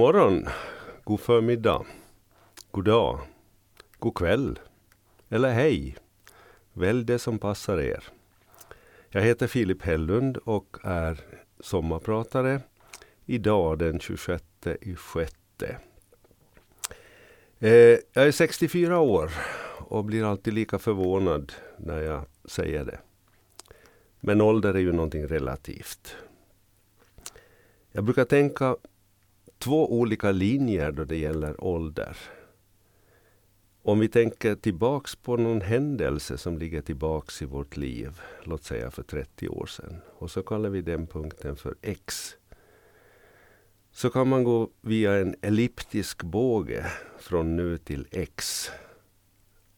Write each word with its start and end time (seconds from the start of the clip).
Morgon, 0.00 0.46
god 1.04 1.20
förmiddag, 1.20 1.86
god 2.70 2.84
dag, 2.84 3.20
god 3.98 4.14
kväll 4.14 4.58
eller 5.28 5.52
hej. 5.52 5.96
Välj 6.72 7.04
det 7.04 7.18
som 7.18 7.38
passar 7.38 7.80
er. 7.80 8.04
Jag 9.08 9.22
heter 9.22 9.46
Filip 9.46 9.82
Hellund 9.82 10.36
och 10.36 10.76
är 10.82 11.20
sommarpratare 11.60 12.60
idag 13.26 13.78
den 13.78 14.00
26 14.00 14.44
i 14.80 14.94
sjätte. 14.94 15.76
Eh, 17.58 17.98
jag 18.12 18.26
är 18.26 18.32
64 18.32 18.98
år 18.98 19.30
och 19.88 20.04
blir 20.04 20.24
alltid 20.24 20.54
lika 20.54 20.78
förvånad 20.78 21.52
när 21.76 22.00
jag 22.00 22.24
säger 22.44 22.84
det. 22.84 22.98
Men 24.20 24.40
ålder 24.40 24.74
är 24.74 24.78
ju 24.78 24.92
någonting 24.92 25.26
relativt. 25.26 26.16
Jag 27.92 28.04
brukar 28.04 28.24
tänka 28.24 28.76
två 29.60 29.92
olika 29.92 30.32
linjer 30.32 30.92
då 30.92 31.04
det 31.04 31.16
gäller 31.16 31.64
ålder. 31.64 32.16
Om 33.82 33.98
vi 33.98 34.08
tänker 34.08 34.54
tillbaks 34.54 35.16
på 35.16 35.36
någon 35.36 35.60
händelse 35.60 36.38
som 36.38 36.58
ligger 36.58 36.80
tillbaks 36.80 37.42
i 37.42 37.44
vårt 37.44 37.76
liv, 37.76 38.20
låt 38.44 38.64
säga 38.64 38.90
för 38.90 39.02
30 39.02 39.48
år 39.48 39.66
sedan, 39.66 39.96
och 40.18 40.30
så 40.30 40.42
kallar 40.42 40.70
vi 40.70 40.82
den 40.82 41.06
punkten 41.06 41.56
för 41.56 41.74
X. 41.82 42.36
Så 43.92 44.10
kan 44.10 44.28
man 44.28 44.44
gå 44.44 44.70
via 44.80 45.14
en 45.14 45.34
elliptisk 45.40 46.22
båge 46.22 46.86
från 47.18 47.56
nu 47.56 47.78
till 47.78 48.06
X. 48.10 48.70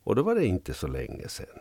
Och 0.03 0.17
då 0.17 0.23
var 0.23 0.35
det 0.35 0.47
inte 0.47 0.75
så 0.75 0.87
länge 0.87 1.29
sedan. 1.29 1.59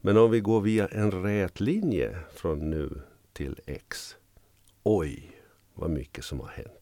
Men 0.00 0.16
om 0.16 0.30
vi 0.30 0.40
går 0.40 0.60
via 0.60 0.86
en 0.86 1.10
rät 1.10 1.60
linje 1.60 2.18
från 2.34 2.70
nu 2.70 3.02
till 3.32 3.60
X. 3.66 4.16
Oj, 4.82 5.32
vad 5.74 5.90
mycket 5.90 6.24
som 6.24 6.40
har 6.40 6.48
hänt. 6.48 6.79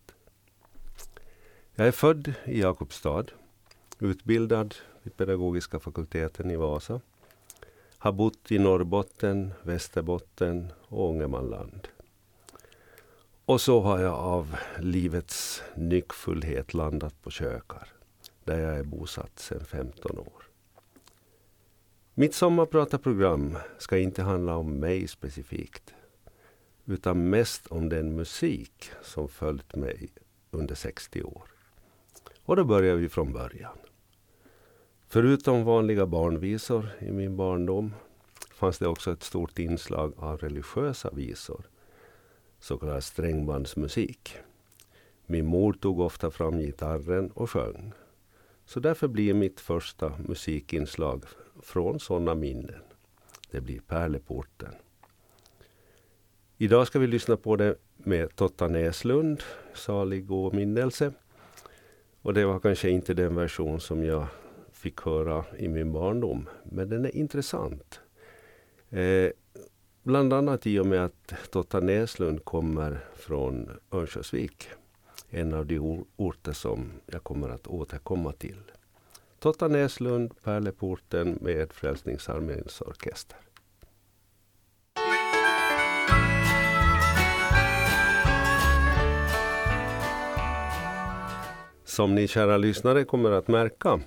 Jag 1.79 1.87
är 1.89 1.93
född 1.93 2.34
i 2.45 2.61
Jakobstad. 2.61 3.25
Utbildad 3.98 4.75
vid 5.03 5.17
Pedagogiska 5.17 5.79
fakulteten 5.79 6.51
i 6.51 6.57
Vasa. 6.57 7.01
Har 7.98 8.12
bott 8.12 8.53
i 8.53 8.59
Norrbotten, 8.59 9.53
Västerbotten 9.62 10.73
och 10.89 11.09
Ångermanland. 11.09 11.89
Och 13.45 13.61
så 13.61 13.81
har 13.81 14.01
jag 14.01 14.15
av 14.15 14.56
livets 14.79 15.62
nyckfullhet 15.75 16.75
landat 16.75 17.23
på 17.23 17.31
Kökar. 17.31 17.89
Där 18.45 18.59
jag 18.59 18.79
är 18.79 18.84
bosatt 18.84 19.39
sedan 19.39 19.65
15 19.65 20.19
år. 20.19 20.43
Mitt 22.15 22.34
sommarpratarprogram 22.34 23.56
ska 23.79 23.99
inte 23.99 24.23
handla 24.23 24.56
om 24.56 24.81
mig 24.81 25.09
specifikt. 25.09 25.95
Utan 26.84 27.31
mest 27.31 27.67
om 27.67 27.89
den 27.89 28.17
musik 28.17 28.91
som 29.03 29.29
följt 29.29 29.77
mig 29.77 30.09
under 30.51 30.75
60 30.75 31.23
år. 31.23 31.58
Och 32.48 32.56
då 32.56 32.64
börjar 32.64 32.96
vi 32.96 33.08
från 33.08 33.32
början. 33.32 33.78
Förutom 35.08 35.64
vanliga 35.64 36.06
barnvisor 36.06 36.88
i 37.00 37.12
min 37.12 37.36
barndom 37.36 37.94
fanns 38.54 38.78
det 38.78 38.88
också 38.88 39.12
ett 39.12 39.22
stort 39.22 39.59
inslag 39.59 40.12
av 40.16 40.38
religiösa 40.38 41.10
visor. 41.10 41.69
Så 42.58 42.78
kallad 42.78 43.04
strängbandsmusik. 43.04 44.37
Min 45.26 45.47
mor 45.47 45.72
tog 45.72 46.00
ofta 46.00 46.31
fram 46.31 46.58
gitarren 46.58 47.31
och 47.31 47.50
sjöng. 47.50 47.92
Så 48.64 48.81
därför 48.81 49.08
blir 49.08 49.34
mitt 49.34 49.60
första 49.60 50.12
musikinslag 50.28 51.25
från 51.62 52.00
sådana 52.00 52.34
minnen. 52.34 52.82
Det 53.50 53.60
blir 53.60 53.81
Pärleporten. 53.81 54.75
Idag 56.56 56.87
ska 56.87 56.98
vi 56.98 57.06
lyssna 57.06 57.37
på 57.37 57.56
det 57.56 57.76
med 57.97 58.37
Totta 58.37 58.69
Näslund, 58.69 59.42
salig 59.75 60.31
åminnelse. 60.31 61.12
Och 62.23 62.34
det 62.34 62.45
var 62.45 62.61
kanske 62.61 62.91
inte 62.91 63.15
den 63.15 63.34
version 63.34 63.81
som 63.81 64.05
jag 64.05 64.27
fick 64.73 65.01
höra 65.01 65.45
i 65.59 65.69
min 65.69 65.93
barndom. 65.93 66.49
Men 66.65 66.89
den 66.89 67.05
är 67.05 67.17
intressant. 67.17 68.01
Eh, 68.91 69.31
bland 70.03 70.33
annat 70.33 70.67
i 70.67 70.79
och 70.79 70.87
med 70.87 71.05
att 71.05 71.34
Totta 71.51 71.81
Näslund 71.81 72.45
kommer 72.45 73.05
från 73.15 73.71
Örnsköldsvik. 73.93 74.69
En 75.31 75.55
av 75.55 75.67
de 75.67 76.05
orter 76.17 76.53
som 76.53 76.93
jag 77.06 77.25
kommer 77.25 77.49
att 77.49 77.67
återkomma 77.67 78.33
till. 78.33 78.62
Totta 79.39 79.69
Näslund, 79.69 80.43
Pärleporten 80.43 81.39
med 81.41 81.73
Frälsningsarméns 81.73 82.81
orkester. 82.81 83.39
Som 91.98 92.14
ni 92.14 92.28
kära 92.28 92.56
lyssnare 92.56 93.04
kommer 93.04 93.31
att 93.31 93.48
märka 93.48 94.00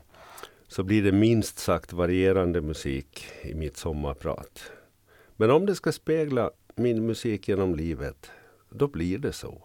så 0.68 0.84
blir 0.84 1.04
det 1.04 1.12
minst 1.12 1.60
sagt 1.60 1.94
varierande 1.94 2.62
musik 2.62 3.26
i 3.42 3.54
mitt 3.54 3.78
sommarprat. 3.78 4.72
Men 5.36 5.52
om 5.52 5.66
det 5.66 5.76
ska 5.76 5.92
spegla 5.92 6.52
min 6.76 7.06
musik 7.06 7.48
genom 7.48 7.76
livet, 7.76 8.32
då 8.70 8.88
blir 8.88 9.18
det 9.18 9.34
så. 9.34 9.62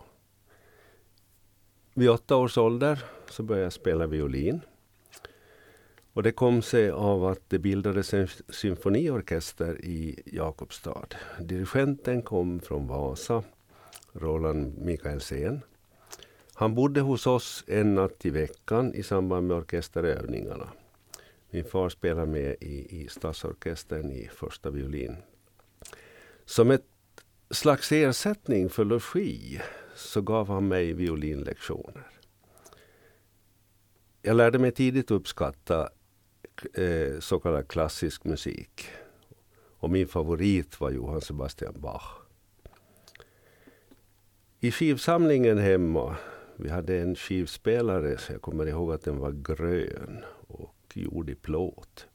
Vid 1.95 2.11
åtta 2.11 2.37
års 2.37 2.59
ålder 2.59 3.05
så 3.31 3.43
började 3.43 3.65
jag 3.65 3.73
spela 3.73 4.07
violin. 4.07 4.61
Och 6.13 6.23
det 6.23 6.33
kom 6.33 6.63
sig 6.63 6.91
av 6.91 7.25
att 7.25 7.43
det 7.49 7.59
bildades 7.59 8.15
en 8.15 8.29
symfoniorkester 8.49 9.85
i 9.85 10.23
Jakobstad. 10.27 11.07
Dirigenten 11.41 12.23
kom 12.23 12.61
från 12.61 12.87
Vasa, 12.87 13.43
Roland 14.13 14.79
Mikaelsen. 14.79 15.61
Han 16.59 16.75
bodde 16.75 17.01
hos 17.01 17.27
oss 17.27 17.65
en 17.67 17.95
natt 17.95 18.27
i 18.27 18.31
veckan 18.31 18.95
i 18.95 19.03
samband 19.03 19.47
med 19.47 19.57
orkesterövningarna. 19.57 20.69
Min 21.51 21.65
far 21.65 21.89
spelade 21.89 22.27
med 22.27 22.57
i, 22.61 23.03
i 23.03 23.09
stadsorkestern 23.09 24.13
i 24.13 24.29
första 24.33 24.71
violin. 24.71 25.17
Som 26.45 26.71
ett 26.71 26.87
slags 27.51 27.93
ersättning 27.93 28.69
för 28.69 28.85
logi 28.85 29.61
så 29.95 30.21
gav 30.21 30.49
han 30.49 30.69
mig 30.69 30.93
violinlektioner. 30.93 32.07
Jag 34.23 34.37
lärde 34.37 34.59
mig 34.59 34.73
tidigt 34.73 35.11
uppskatta 35.11 35.89
eh, 36.75 37.19
så 37.21 37.39
kallad 37.39 37.69
klassisk 37.69 38.25
musik. 38.25 38.89
Och 39.79 39.91
min 39.91 40.09
favorit 40.09 40.81
var 40.81 40.91
Johann 40.91 41.21
Sebastian 41.21 41.81
Bach. 41.81 42.27
I 44.61 44.71
skivsamlingen 44.71 45.59
hemma, 45.59 46.17
vi 46.59 46.69
hade 46.69 46.99
en 46.99 47.17
skivspelare, 47.17 48.19
så 48.19 48.33
jag 48.33 48.43
kommer 48.43 48.67
ihåg 48.67 48.93
att 48.93 49.05
den 49.05 49.19
var 49.19 49.33
grön 49.33 50.25
och 50.47 50.75
gjord 50.95 51.31
i 51.31 51.35
plåt. 51.35 52.07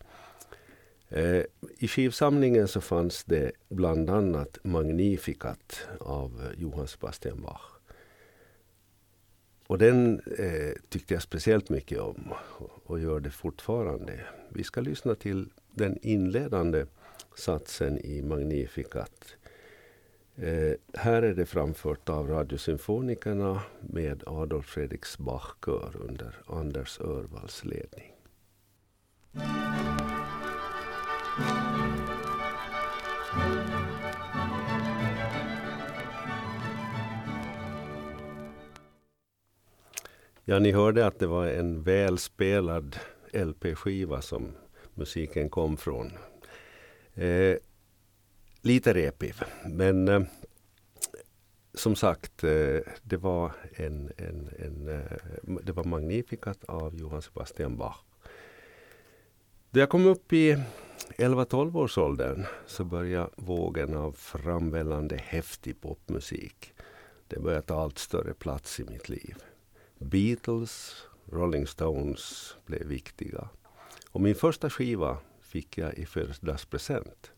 Eh, 1.10 1.44
I 1.78 1.88
skivsamlingen 1.88 2.68
så 2.68 2.82
fanns 2.82 3.24
det 3.24 3.52
bland 3.70 4.10
annat 4.10 4.58
Magnificat 4.64 5.88
av 6.00 6.54
Johann 6.58 6.88
Sebastian 6.88 7.42
Bach. 7.42 7.72
Och 9.68 9.78
den 9.78 10.22
eh, 10.38 10.74
tyckte 10.90 11.14
jag 11.14 11.24
speciellt 11.24 11.70
mycket 11.70 12.00
om 12.00 12.34
och 12.86 13.00
gör 13.00 13.20
det 13.20 13.32
fortfarande. 13.32 14.20
Vi 14.50 14.64
ska 14.64 14.82
lyssna 14.82 15.16
till 15.16 15.50
den 15.72 15.98
inledande 16.02 16.86
satsen 17.36 17.98
i 17.98 18.22
Magnificat. 18.22 19.36
Eh, 20.42 20.74
här 20.94 21.22
är 21.22 21.34
det 21.34 21.46
framfört 21.46 22.10
av 22.10 22.28
Radiosymfonikerna 22.28 23.62
med 23.82 24.24
Adolf 24.26 24.66
Fredriks 24.66 25.18
Bachkör 25.18 25.96
under 26.00 26.36
Anders 26.48 27.00
Örvalls 27.00 27.66
ledning. 27.66 28.14
Ja, 40.46 40.60
ni 40.60 40.72
hörde 40.72 41.08
att 41.08 41.20
det 41.20 41.28
var 41.28 41.48
en 41.48 41.84
välspelad 41.84 42.96
LP-skiva 43.34 44.22
som 44.22 44.52
musiken 44.94 45.50
kom 45.50 45.78
från. 45.78 46.12
Eh, 47.14 47.56
lite 48.62 48.94
repig, 48.94 49.34
men 49.66 50.08
eh, 50.08 50.22
som 51.74 51.96
sagt, 51.96 52.44
eh, 52.44 52.80
det 53.04 53.18
var 53.18 53.52
en, 53.76 54.12
en, 54.18 54.50
en 54.60 54.88
eh, 54.88 55.60
det 55.64 55.72
var 55.72 55.84
Magnificat 55.84 56.64
av 56.64 56.96
Johann 56.96 57.22
Sebastian 57.22 57.78
Bach. 57.78 57.98
Då 59.72 59.80
jag 59.80 59.90
kom 59.90 60.06
upp 60.06 60.34
i 60.34 60.58
11-12 61.18 61.78
års 61.78 61.98
åldern 61.98 62.46
så 62.68 62.84
började 62.84 63.30
vågen 63.36 63.98
av 63.98 64.12
framvällande 64.12 65.18
häftig 65.18 65.82
popmusik. 65.82 66.74
Det 67.28 67.40
började 67.40 67.68
ta 67.68 67.82
allt 67.82 67.98
större 67.98 68.34
plats 68.34 68.80
i 68.80 68.84
mitt 68.84 69.10
liv. 69.10 69.36
Beatles, 69.98 71.04
Rolling 71.26 71.68
Stones 71.68 72.56
blev 72.66 72.88
viktiga. 72.88 73.50
Och 74.12 74.22
min 74.22 74.36
första 74.36 74.70
skiva 74.70 75.18
fick 75.42 75.78
jag 75.78 75.94
i 75.94 76.06
födelsedagspresent. 76.06 77.32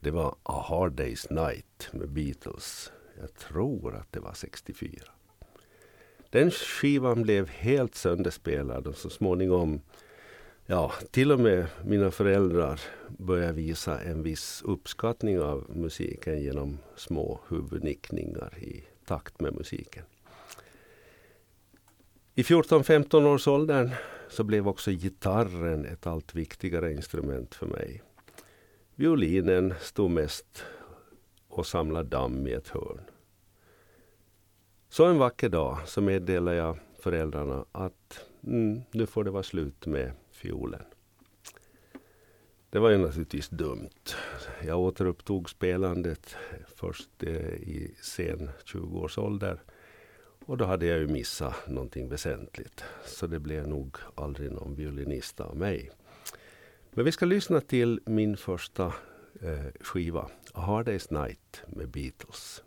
Det 0.00 0.10
var 0.10 0.34
A 0.42 0.64
Hard 0.68 1.00
Day's 1.00 1.32
Night 1.32 1.88
med 1.92 2.08
Beatles. 2.08 2.92
Jag 3.20 3.34
tror 3.34 3.94
att 3.94 4.12
det 4.12 4.20
var 4.20 4.32
64. 4.32 5.02
Den 6.30 6.50
skivan 6.50 7.22
blev 7.22 7.48
helt 7.48 7.94
sönderspelad 7.94 8.86
och 8.86 8.96
så 8.96 9.10
småningom 9.10 9.80
Ja, 10.66 10.92
till 11.10 11.32
och 11.32 11.40
med 11.40 11.66
mina 11.84 12.10
föräldrar 12.10 12.80
började 13.08 13.52
visa 13.52 14.00
en 14.00 14.22
viss 14.22 14.62
uppskattning 14.64 15.40
av 15.40 15.64
musiken 15.76 16.42
genom 16.42 16.78
små 16.96 17.40
huvudnickningar 17.48 18.58
i 18.58 18.84
takt 19.06 19.40
med 19.40 19.54
musiken. 19.54 20.04
I 22.34 22.42
14-15 22.42 23.26
års 23.26 23.48
åldern 23.48 23.90
så 24.28 24.44
blev 24.44 24.68
också 24.68 24.90
gitarren 24.90 25.84
ett 25.84 26.06
allt 26.06 26.34
viktigare 26.34 26.92
instrument 26.92 27.54
för 27.54 27.66
mig. 27.66 28.02
Violinen 29.00 29.74
stod 29.80 30.10
mest 30.10 30.64
och 31.48 31.66
samlade 31.66 32.08
damm 32.08 32.46
i 32.46 32.52
ett 32.52 32.68
hörn. 32.68 33.00
Så 34.88 35.04
en 35.04 35.18
vacker 35.18 35.48
dag 35.48 35.78
så 35.86 36.00
meddelade 36.00 36.56
jag 36.56 36.78
föräldrarna 36.98 37.64
att 37.72 38.24
mm, 38.46 38.80
nu 38.90 39.06
får 39.06 39.24
det 39.24 39.30
vara 39.30 39.42
slut 39.42 39.86
med 39.86 40.12
fiolen. 40.30 40.82
Det 42.70 42.78
var 42.78 42.90
ju 42.90 42.98
naturligtvis 42.98 43.48
dumt. 43.48 43.88
Jag 44.62 44.80
återupptog 44.80 45.50
spelandet 45.50 46.36
först 46.66 47.22
eh, 47.22 47.54
i 47.54 47.94
sen 48.02 48.50
20-årsålder. 48.64 49.62
Och 50.44 50.56
då 50.56 50.64
hade 50.64 50.86
jag 50.86 50.98
ju 50.98 51.06
missat 51.06 51.68
någonting 51.68 52.08
väsentligt. 52.08 52.84
Så 53.04 53.26
det 53.26 53.40
blev 53.40 53.68
nog 53.68 53.96
aldrig 54.14 54.52
någon 54.52 54.74
violinist 54.74 55.40
av 55.40 55.56
mig. 55.56 55.90
Men 56.94 57.04
vi 57.04 57.12
ska 57.12 57.26
lyssna 57.26 57.60
till 57.60 58.00
min 58.06 58.36
första 58.36 58.86
eh, 59.42 59.66
skiva, 59.80 60.28
A 60.52 60.60
Hard 60.60 60.88
Day's 60.88 61.22
Night 61.22 61.62
med 61.66 61.88
Beatles. 61.88 62.62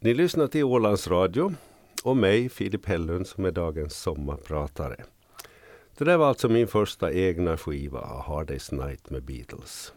Ni 0.00 0.14
lyssnar 0.14 0.46
till 0.46 0.64
Ålands 0.64 1.08
Radio 1.08 1.54
och 2.04 2.16
mig, 2.16 2.48
Filip 2.48 2.86
Hellund, 2.86 3.26
som 3.26 3.44
är 3.44 3.50
dagens 3.50 3.96
sommarpratare. 3.96 5.04
Det 5.98 6.04
där 6.04 6.16
var 6.16 6.26
alltså 6.28 6.48
min 6.48 6.68
första 6.68 7.12
egna 7.12 7.56
skiva, 7.56 8.00
A 8.00 8.24
Hard 8.26 8.50
Day's 8.50 8.86
Night 8.86 9.10
med 9.10 9.22
Beatles. 9.22 9.92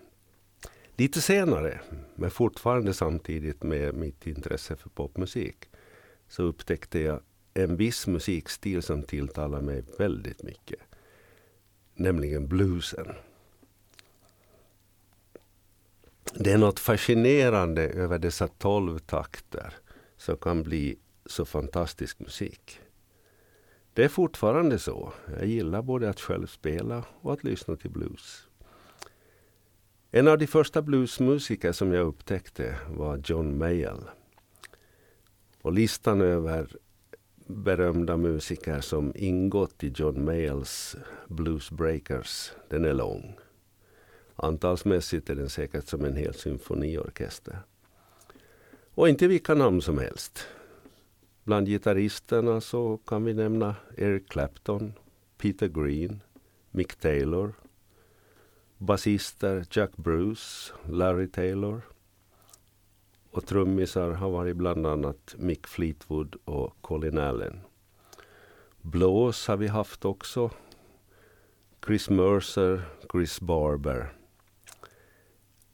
Lite 0.98 1.22
senare, 1.22 1.82
men 2.16 2.32
fortfarande 2.32 2.94
samtidigt 2.94 3.64
med 3.64 3.96
mitt 3.96 4.28
intresse 4.28 4.76
för 4.76 4.90
popmusik, 4.90 5.70
så 6.28 6.44
upptäckte 6.44 7.00
jag 7.00 7.20
en 7.54 7.76
viss 7.76 8.08
musikstil 8.08 8.84
som 8.84 9.04
tilltalar 9.04 9.62
mig 9.62 9.84
väldigt 9.98 10.44
mycket. 10.44 10.80
Nämligen 11.94 12.48
bluesen. 12.48 13.08
Det 16.34 16.52
är 16.52 16.58
något 16.58 16.80
fascinerande 16.80 17.90
över 17.90 18.20
dessa 18.20 18.48
tolv 18.48 19.00
takter 19.00 19.74
som 20.18 20.38
kan 20.38 20.64
bli 20.64 20.98
så 21.26 21.46
fantastisk 21.46 22.20
musik. 22.20 22.80
Det 23.94 24.04
är 24.04 24.10
fortfarande 24.10 24.80
så. 24.80 25.14
Jag 25.40 25.46
gillar 25.46 25.82
både 25.82 26.10
att 26.10 26.20
själv 26.20 26.48
spela 26.48 27.04
och 27.22 27.34
att 27.34 27.44
lyssna 27.44 27.76
till 27.76 27.92
blues. 27.92 28.48
En 30.12 30.28
av 30.28 30.38
de 30.38 30.48
första 30.48 30.82
bluesmusiker 30.82 31.72
som 31.72 31.94
jag 31.94 32.08
upptäckte 32.08 32.76
var 32.90 33.22
John 33.26 33.58
Mayall. 33.58 34.10
Och 35.62 35.74
listan 35.74 36.22
över 36.22 36.76
berömda 37.50 38.18
musiker 38.18 38.82
som 38.82 39.14
ingått 39.16 39.84
i 39.84 39.94
John 39.96 40.26
Mayalls 40.26 40.96
Blues 41.28 41.72
Breakers, 41.72 42.52
den 42.70 42.86
är 42.86 42.94
lång. 42.94 43.38
Antalsmässigt 44.36 45.30
är 45.30 45.36
den 45.36 45.50
säkert 45.50 45.88
som 45.88 46.06
en 46.06 46.16
hel 46.16 46.34
symfoniorkester. 46.34 47.60
Och 48.94 49.10
inte 49.10 49.28
vilka 49.28 49.54
namn 49.54 49.82
som 49.82 49.98
helst. 49.98 50.48
Bland 51.44 51.68
gitarristerna 51.68 52.62
så 52.62 52.98
kan 52.98 53.24
vi 53.24 53.34
nämna 53.34 53.76
Eric 53.98 54.30
Clapton, 54.30 54.94
Peter 55.38 55.68
Green, 55.68 56.22
Mick 56.72 56.96
Taylor, 56.96 57.54
basister 58.78 59.66
Jack 59.72 59.98
Bruce, 59.98 60.74
Larry 60.90 61.28
Taylor 61.28 61.82
och 63.32 63.46
trummisar 63.46 64.12
har 64.12 64.30
varit 64.30 64.56
bland 64.56 64.88
annat 64.88 65.36
Mick 65.38 65.68
Fleetwood 65.68 66.36
och 66.46 66.82
Colin 66.82 67.18
Allen. 67.18 67.60
Blås 68.82 69.48
har 69.48 69.58
vi 69.58 69.68
haft 69.68 70.06
också. 70.06 70.52
Chris 71.86 72.10
Mercer, 72.10 72.82
Chris 73.12 73.42
Barber. 73.42 74.14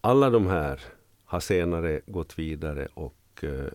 Alla 0.01 0.29
de 0.29 0.47
här 0.47 0.81
har 1.25 1.39
senare 1.39 2.01
gått 2.05 2.39
vidare 2.39 2.87
och 2.93 3.43
eh, 3.43 3.71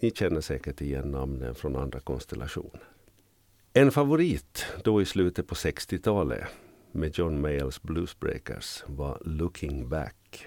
ni 0.00 0.10
känner 0.10 0.40
säkert 0.40 0.80
igen 0.80 1.10
namnen 1.10 1.54
från 1.54 1.76
andra 1.76 2.00
konstellationer. 2.00 2.82
En 3.72 3.90
favorit 3.90 4.66
då 4.84 5.02
i 5.02 5.04
slutet 5.04 5.46
på 5.46 5.54
60-talet 5.54 6.44
med 6.92 7.18
John 7.18 7.40
Mayalls 7.40 7.82
Bluesbreakers 7.82 8.84
var 8.86 9.18
Looking 9.24 9.88
Back. 9.88 10.46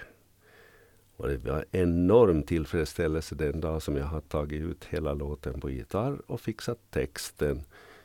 Och 1.22 1.28
det 1.28 1.38
var 1.38 1.66
enorm 1.72 2.44
tillfredsställelse 2.44 3.36
den 3.36 3.62
dag 3.62 3.82
som 3.82 3.98
jag 3.98 4.06
har 4.06 4.22
tagit 4.22 4.62
ut 4.62 4.86
hela 4.86 5.14
låten 5.14 5.62
på 5.62 5.70
gitarr 5.70 6.22
och 6.28 6.42
fixat 6.42 6.78
texten 6.90 7.62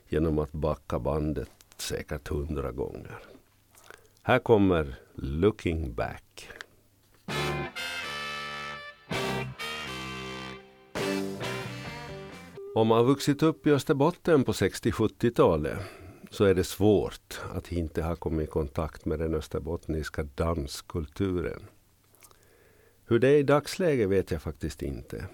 genom 0.09 0.39
att 0.39 0.53
backa 0.53 0.99
bandet 0.99 1.51
säkert 1.77 2.29
hundra 2.29 2.73
gånger. 2.73 3.19
Här 4.23 4.39
kommer 4.39 4.95
Looking 5.15 5.95
Back. 5.95 6.49
Om 12.75 12.89
man 12.89 13.06
vuxit 13.06 13.43
upp 13.43 13.67
i 13.67 13.70
Österbotten 13.70 14.44
på 14.44 14.53
60-70-talet 14.53 15.79
så 16.31 16.44
är 16.44 16.55
det 16.55 16.65
svårt 16.65 17.41
att 17.55 17.73
inte 17.73 18.03
ha 18.03 18.17
kommit 18.17 18.49
i 18.49 18.51
kontakt 18.51 19.05
med 19.05 19.19
den 19.19 19.35
österbottniska 19.35 20.23
danskulturen. 20.23 21.63
Hur 23.08 23.19
det 23.19 23.29
är 23.29 23.36
i 23.36 23.43
dagsläget 23.43 24.08
vet 24.08 24.31
jag 24.31 24.43
faktiskt 24.43 24.82
inte. 24.82 25.27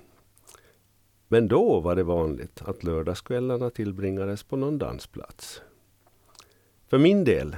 Men 1.29 1.49
då 1.49 1.81
var 1.81 1.97
det 1.97 2.02
vanligt 2.02 2.62
att 2.62 2.85
lördagskvällarna 2.85 3.71
tillbringades 3.71 4.43
på 4.43 4.57
någon 4.57 4.79
dansplats. 4.79 5.62
För 6.88 6.99
min 6.99 7.25
del 7.25 7.57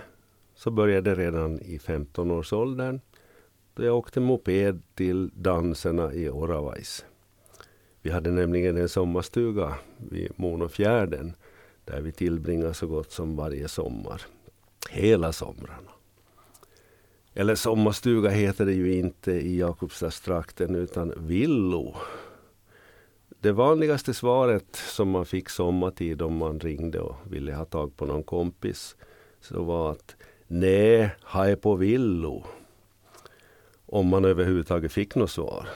så 0.55 0.71
började 0.71 1.15
det 1.15 1.23
redan 1.23 1.61
i 1.61 1.79
15-årsåldern 1.79 3.01
då 3.75 3.85
jag 3.85 3.97
åkte 3.97 4.21
moped 4.21 4.83
till 4.95 5.31
danserna 5.35 6.13
i 6.13 6.31
Oravais. 6.31 7.05
Vi 8.03 8.11
hade 8.11 8.31
nämligen 8.31 8.77
en 8.77 8.89
sommarstuga 8.89 9.75
vid 9.97 10.33
Monofjärden 10.37 11.35
där 11.85 12.01
vi 12.01 12.13
tillbringade 12.13 12.75
så 12.75 12.87
gott 12.87 13.13
som 13.13 13.37
varje 13.37 13.69
sommar. 13.69 14.23
Hela 14.91 15.33
somrarna. 15.33 15.94
Eller 17.35 17.55
sommarstuga 17.55 18.31
heter 18.31 18.67
det 18.67 18.73
ju 18.73 18.95
inte 18.95 19.33
i 19.33 19.59
Jakobstadstrakten 19.59 20.75
utan 20.75 21.13
villo. 21.17 21.95
Det 23.29 23.53
vanligaste 23.53 24.15
svaret 24.15 24.77
som 24.77 25.11
man 25.11 25.27
fick 25.27 25.49
sommartid 25.49 26.23
om 26.23 26.37
man 26.37 26.61
ringde 26.61 27.01
och 27.01 27.17
ville 27.31 27.55
ha 27.55 27.65
tag 27.65 27.97
på 27.97 28.07
någon 28.07 28.23
kompis 28.23 28.97
så 29.41 29.63
var 29.63 29.91
att 29.91 30.17
Nej, 30.47 31.11
ha 31.23 31.47
är 31.47 31.57
på 31.57 31.75
villo. 31.75 32.45
Om 33.87 34.07
man 34.07 34.25
överhuvudtaget 34.25 34.93
fick 34.93 35.15
något 35.15 35.31
svar. 35.31 35.69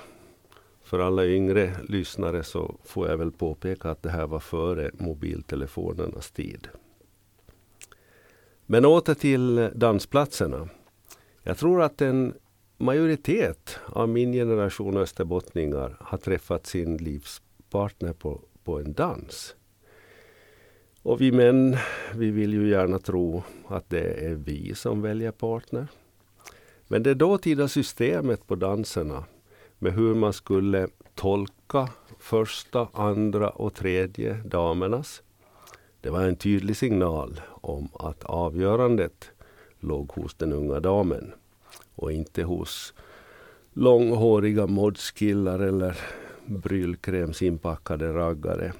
För 0.83 0.99
alla 0.99 1.27
yngre 1.27 1.77
lyssnare 1.88 2.43
så 2.43 2.75
får 2.85 3.09
jag 3.09 3.19
väl 3.19 3.33
påpeka 3.33 3.91
att 3.91 4.03
det 4.03 4.11
här 4.11 4.27
var 4.27 4.41
före 4.41 4.91
mobiltelefonernas 4.95 6.31
tid. 6.31 6.69
Men 8.67 8.85
åter 8.85 9.15
till 9.15 9.71
dansplatserna. 9.75 10.69
Jag 11.49 11.59
tror 11.59 11.83
att 11.83 12.02
en 12.02 12.35
majoritet 12.78 13.78
av 13.87 14.09
min 14.09 14.33
generation 14.33 14.97
österbottningar 14.97 15.97
har 16.00 16.19
träffat 16.19 16.67
sin 16.67 16.97
livspartner 16.97 18.12
på, 18.12 18.40
på 18.64 18.78
en 18.78 18.93
dans. 18.93 19.57
Och 21.02 21.21
vi 21.21 21.33
män, 21.33 21.76
vi 22.14 22.31
vill 22.31 22.52
ju 22.52 22.69
gärna 22.69 22.99
tro 22.99 23.43
att 23.69 23.90
det 23.90 24.26
är 24.26 24.35
vi 24.35 24.75
som 24.75 25.02
väljer 25.02 25.31
partner. 25.31 25.87
Men 26.88 27.02
det 27.02 27.14
dåtida 27.14 27.69
systemet 27.69 28.47
på 28.47 28.55
danserna 28.55 29.25
med 29.78 29.93
hur 29.93 30.14
man 30.14 30.33
skulle 30.33 30.88
tolka 31.14 31.88
första, 32.19 32.88
andra 32.93 33.50
och 33.50 33.75
tredje 33.75 34.35
damernas. 34.35 35.23
Det 36.00 36.11
var 36.11 36.23
en 36.23 36.37
tydlig 36.37 36.76
signal 36.76 37.40
om 37.47 37.88
att 37.95 38.25
avgörandet 38.25 39.31
låg 39.80 40.11
hos 40.12 40.35
den 40.35 40.52
unga 40.52 40.80
damen 40.80 41.32
och 41.94 42.12
inte 42.12 42.42
hos 42.42 42.94
långhåriga 43.73 44.66
modskillar 44.66 45.58
eller 45.58 45.99
brylkrämsinpackade 46.47 48.12
raggare. 48.12 48.73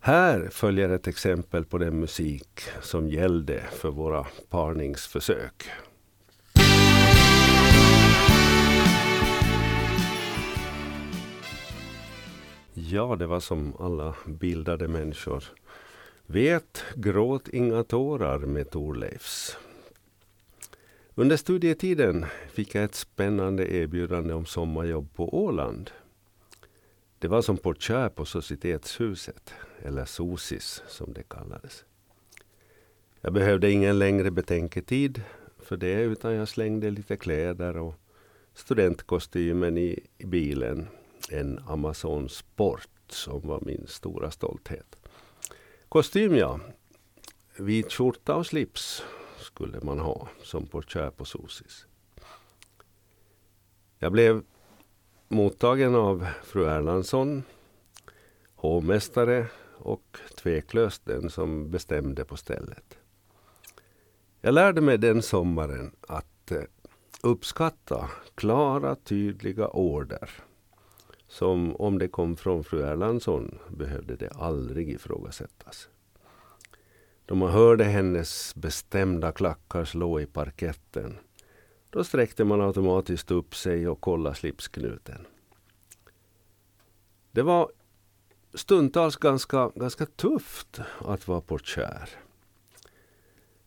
Här 0.00 0.48
följer 0.50 0.88
ett 0.88 1.06
exempel 1.06 1.64
på 1.64 1.78
den 1.78 2.00
musik 2.00 2.60
som 2.80 3.08
gällde 3.08 3.60
för 3.60 3.90
våra 3.90 4.26
parningsförsök. 4.50 5.70
Ja, 12.74 13.16
det 13.16 13.26
var 13.26 13.40
som 13.40 13.72
alla 13.78 14.14
bildade 14.26 14.88
människor 14.88 15.44
vet, 16.26 16.84
gråt 16.94 17.48
inga 17.48 17.84
tårar 17.84 18.38
med 18.38 18.70
Torleifs. 18.70 19.56
Under 21.14 21.36
studietiden 21.36 22.26
fick 22.52 22.74
jag 22.74 22.84
ett 22.84 22.94
spännande 22.94 23.74
erbjudande 23.74 24.34
om 24.34 24.46
sommarjobb 24.46 25.14
på 25.14 25.44
Åland. 25.44 25.90
Det 27.18 27.28
var 27.28 27.42
som 27.42 27.56
portier 27.56 28.08
på 28.08 28.24
Societetshuset, 28.24 29.54
eller 29.82 30.04
SOSIS 30.04 30.82
som 30.88 31.12
det 31.12 31.22
kallades. 31.22 31.84
Jag 33.20 33.32
behövde 33.32 33.70
ingen 33.70 33.98
längre 33.98 34.30
betänketid 34.30 35.22
för 35.58 35.76
det 35.76 36.02
utan 36.02 36.34
jag 36.34 36.48
slängde 36.48 36.90
lite 36.90 37.16
kläder 37.16 37.76
och 37.76 37.94
studentkostymen 38.54 39.78
i, 39.78 40.00
i 40.18 40.26
bilen. 40.26 40.88
En 41.30 41.58
Amazon 41.66 42.28
Sport 42.28 42.88
som 43.08 43.40
var 43.40 43.60
min 43.60 43.86
stora 43.86 44.30
stolthet. 44.30 44.96
Kostym 45.88 46.36
ja. 46.36 46.60
Vit 47.56 47.92
skjorta 47.92 48.34
och 48.34 48.46
slips 48.46 49.02
skulle 49.42 49.80
man 49.80 49.98
ha 49.98 50.28
som 50.42 50.66
portier 50.66 51.10
på 51.10 51.24
Sosis. 51.24 51.86
Jag 53.98 54.12
blev 54.12 54.42
mottagen 55.28 55.94
av 55.94 56.26
fru 56.42 56.64
Erlandsson, 56.64 57.42
hovmästare 58.54 59.46
och 59.76 60.18
tveklöst 60.36 61.02
den 61.04 61.30
som 61.30 61.70
bestämde 61.70 62.24
på 62.24 62.36
stället. 62.36 62.98
Jag 64.40 64.54
lärde 64.54 64.80
mig 64.80 64.98
den 64.98 65.22
sommaren 65.22 65.96
att 66.08 66.50
eh, 66.50 66.62
uppskatta 67.22 68.10
klara, 68.34 68.94
tydliga 68.94 69.68
order. 69.68 70.30
Som 71.28 71.76
om 71.76 71.98
det 71.98 72.08
kom 72.08 72.36
från 72.36 72.64
fru 72.64 72.82
Erlandsson 72.82 73.58
behövde 73.68 74.16
det 74.16 74.30
aldrig 74.30 74.90
ifrågasättas. 74.90 75.88
Då 77.32 77.36
man 77.36 77.50
hörde 77.50 77.84
hennes 77.84 78.54
bestämda 78.54 79.32
klackar 79.32 79.84
slå 79.84 80.20
i 80.20 80.26
parketten 80.26 81.18
då 81.90 82.04
sträckte 82.04 82.44
man 82.44 82.60
automatiskt 82.60 83.30
upp 83.30 83.54
sig 83.54 83.88
och 83.88 84.00
kollade 84.00 84.36
slipsknuten. 84.36 85.26
Det 87.30 87.42
var 87.42 87.72
stundtals 88.54 89.16
ganska, 89.16 89.70
ganska 89.74 90.06
tufft 90.06 90.80
att 90.98 91.28
vara 91.28 91.40
portier. 91.40 92.08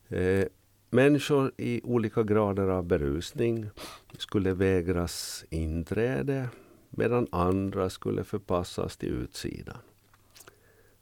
Eh, 0.07 0.45
människor 0.89 1.51
i 1.57 1.81
olika 1.83 2.23
grader 2.23 2.67
av 2.67 2.83
berusning 2.83 3.69
skulle 4.17 4.53
vägras 4.53 5.45
inträde 5.49 6.49
medan 6.89 7.27
andra 7.31 7.89
skulle 7.89 8.23
förpassas 8.23 8.97
till 8.97 9.09
utsidan. 9.09 9.77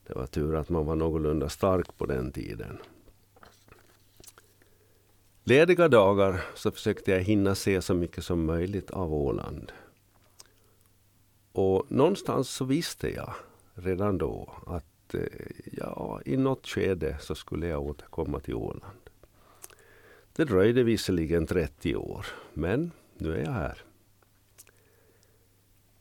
Det 0.08 0.16
var 0.16 0.28
tur 0.28 0.56
att 0.56 0.70
man 0.70 0.86
var 0.86 0.96
någorlunda 0.96 1.50
stark 1.50 1.98
på 1.98 2.06
den 2.06 2.32
tiden. 2.32 2.78
Lediga 5.44 5.88
dagar 5.88 6.42
så 6.56 6.72
försökte 6.72 7.12
jag 7.12 7.20
hinna 7.20 7.56
se 7.56 7.82
så 7.82 7.94
mycket 7.94 8.24
som 8.24 8.46
möjligt 8.46 8.92
av 8.92 9.14
Åland. 9.14 9.72
Och 11.52 11.92
någonstans 11.92 12.50
så 12.50 12.66
visste 12.66 13.10
jag 13.10 13.34
redan 13.74 14.18
då 14.18 14.50
att 14.68 15.14
eh, 15.14 15.22
ja, 15.72 16.22
i 16.26 16.38
något 16.38 16.68
skede 16.68 17.18
så 17.20 17.36
skulle 17.36 17.68
jag 17.68 17.82
återkomma 17.82 18.40
till 18.40 18.54
Åland. 18.56 19.10
Det 20.36 20.46
dröjde 20.46 20.84
visserligen 20.84 21.48
30 21.48 21.96
år, 21.96 22.26
men 22.54 22.92
nu 23.18 23.36
är 23.36 23.44
jag 23.44 23.52
här. 23.52 23.78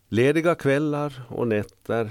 Lediga 0.08 0.54
kvällar 0.54 1.22
och 1.28 1.48
nätter 1.48 2.10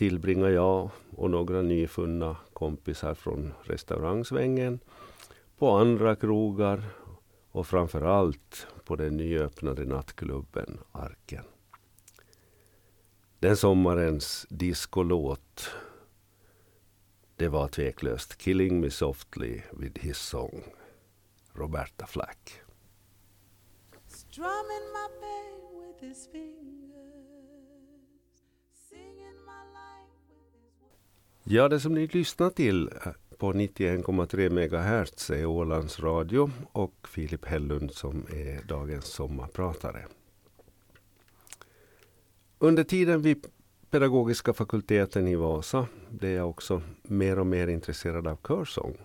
tillbringar 0.00 0.48
jag 0.48 0.90
och 1.16 1.30
några 1.30 1.62
nyfunna 1.62 2.36
kompisar 2.52 3.14
från 3.14 3.52
restaurangsvängen 3.62 4.80
på 5.58 5.70
andra 5.70 6.16
krogar 6.16 6.82
och 7.50 7.66
framförallt 7.66 8.66
på 8.84 8.96
den 8.96 9.16
nyöppnade 9.16 9.84
nattklubben 9.84 10.78
Arken. 10.92 11.44
Den 13.38 13.56
sommarens 13.56 14.46
discolåt 14.50 15.70
det 17.36 17.48
var 17.48 17.68
tveklöst 17.68 18.38
Killing 18.38 18.80
Me 18.80 18.90
Softly 18.90 19.62
with 19.72 20.00
His 20.00 20.18
Song, 20.18 20.62
Roberta 21.52 22.06
Flack. 22.06 22.62
Strumming 24.06 24.86
my 24.92 25.08
pain 25.20 25.86
with 25.86 26.08
his 26.08 26.28
Ja, 31.52 31.68
det 31.68 31.80
som 31.80 31.94
ni 31.94 32.06
lyssnar 32.06 32.50
till 32.50 32.88
eh, 32.88 33.12
på 33.38 33.52
91,3 33.52 34.50
MHz 34.50 35.30
är 35.30 35.46
Ålands 35.46 36.00
Radio 36.00 36.50
och 36.72 37.08
Filip 37.08 37.44
Hellund 37.44 37.92
som 37.92 38.26
är 38.32 38.62
dagens 38.68 39.04
sommarpratare. 39.04 40.06
Under 42.58 42.84
tiden 42.84 43.22
vid 43.22 43.46
pedagogiska 43.90 44.52
fakulteten 44.52 45.28
i 45.28 45.34
Vasa 45.34 45.86
blev 46.10 46.30
jag 46.30 46.50
också 46.50 46.82
mer 47.02 47.38
och 47.38 47.46
mer 47.46 47.68
intresserad 47.68 48.26
av 48.26 48.36
körsång. 48.48 48.96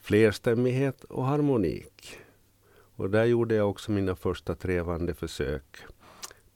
Flerstämmighet 0.00 1.04
och 1.04 1.24
harmonik. 1.24 2.18
Och 2.96 3.10
där 3.10 3.24
gjorde 3.24 3.54
jag 3.54 3.70
också 3.70 3.92
mina 3.92 4.16
första 4.16 4.54
trevande 4.54 5.14
försök 5.14 5.76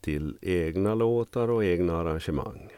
till 0.01 0.37
egna 0.41 0.95
låtar 0.95 1.47
och 1.47 1.65
egna 1.65 1.97
arrangemang. 1.97 2.69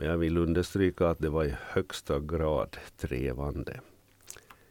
Men 0.00 0.08
jag 0.08 0.18
vill 0.18 0.38
understryka 0.38 1.08
att 1.08 1.18
det 1.18 1.28
var 1.28 1.44
i 1.44 1.54
högsta 1.60 2.20
grad 2.20 2.76
trevande. 2.96 3.80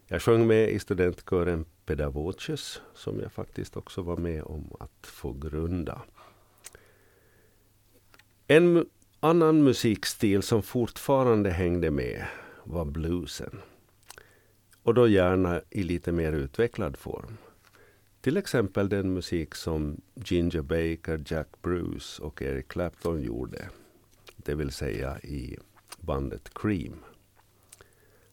Jag 0.08 0.22
sjöng 0.22 0.48
med 0.48 0.70
i 0.70 0.80
studentkören 0.80 1.66
Pedavoces 1.86 2.82
som 2.94 3.20
jag 3.20 3.32
faktiskt 3.32 3.78
också 3.78 4.02
var 4.02 4.18
med 4.18 4.44
om 4.44 4.72
att 4.80 5.08
få 5.08 5.34
grunda. 5.34 6.02
En 8.48 8.86
annan 9.20 9.64
musikstil 9.64 10.44
som 10.44 10.64
fortfarande 10.64 11.50
hängde 11.50 11.92
med 11.92 12.26
var 12.64 12.86
bluesen. 12.86 13.62
Och 14.84 14.94
då 14.94 15.08
gärna 15.08 15.62
i 15.70 15.84
lite 15.84 16.12
mer 16.12 16.34
utvecklad 16.34 16.98
form. 16.98 17.38
Till 18.22 18.38
exempel 18.38 18.90
den 18.90 19.14
musik 19.14 19.56
som 19.56 20.02
Ginger 20.16 20.62
Baker, 20.62 21.24
Jack 21.26 21.48
Bruce 21.62 22.22
och 22.24 22.42
Eric 22.42 22.68
Clapton 22.68 23.22
gjorde 23.22 23.70
det 24.50 24.56
vill 24.56 24.72
säga 24.72 25.20
i 25.20 25.58
bandet 26.00 26.54
Cream. 26.54 27.04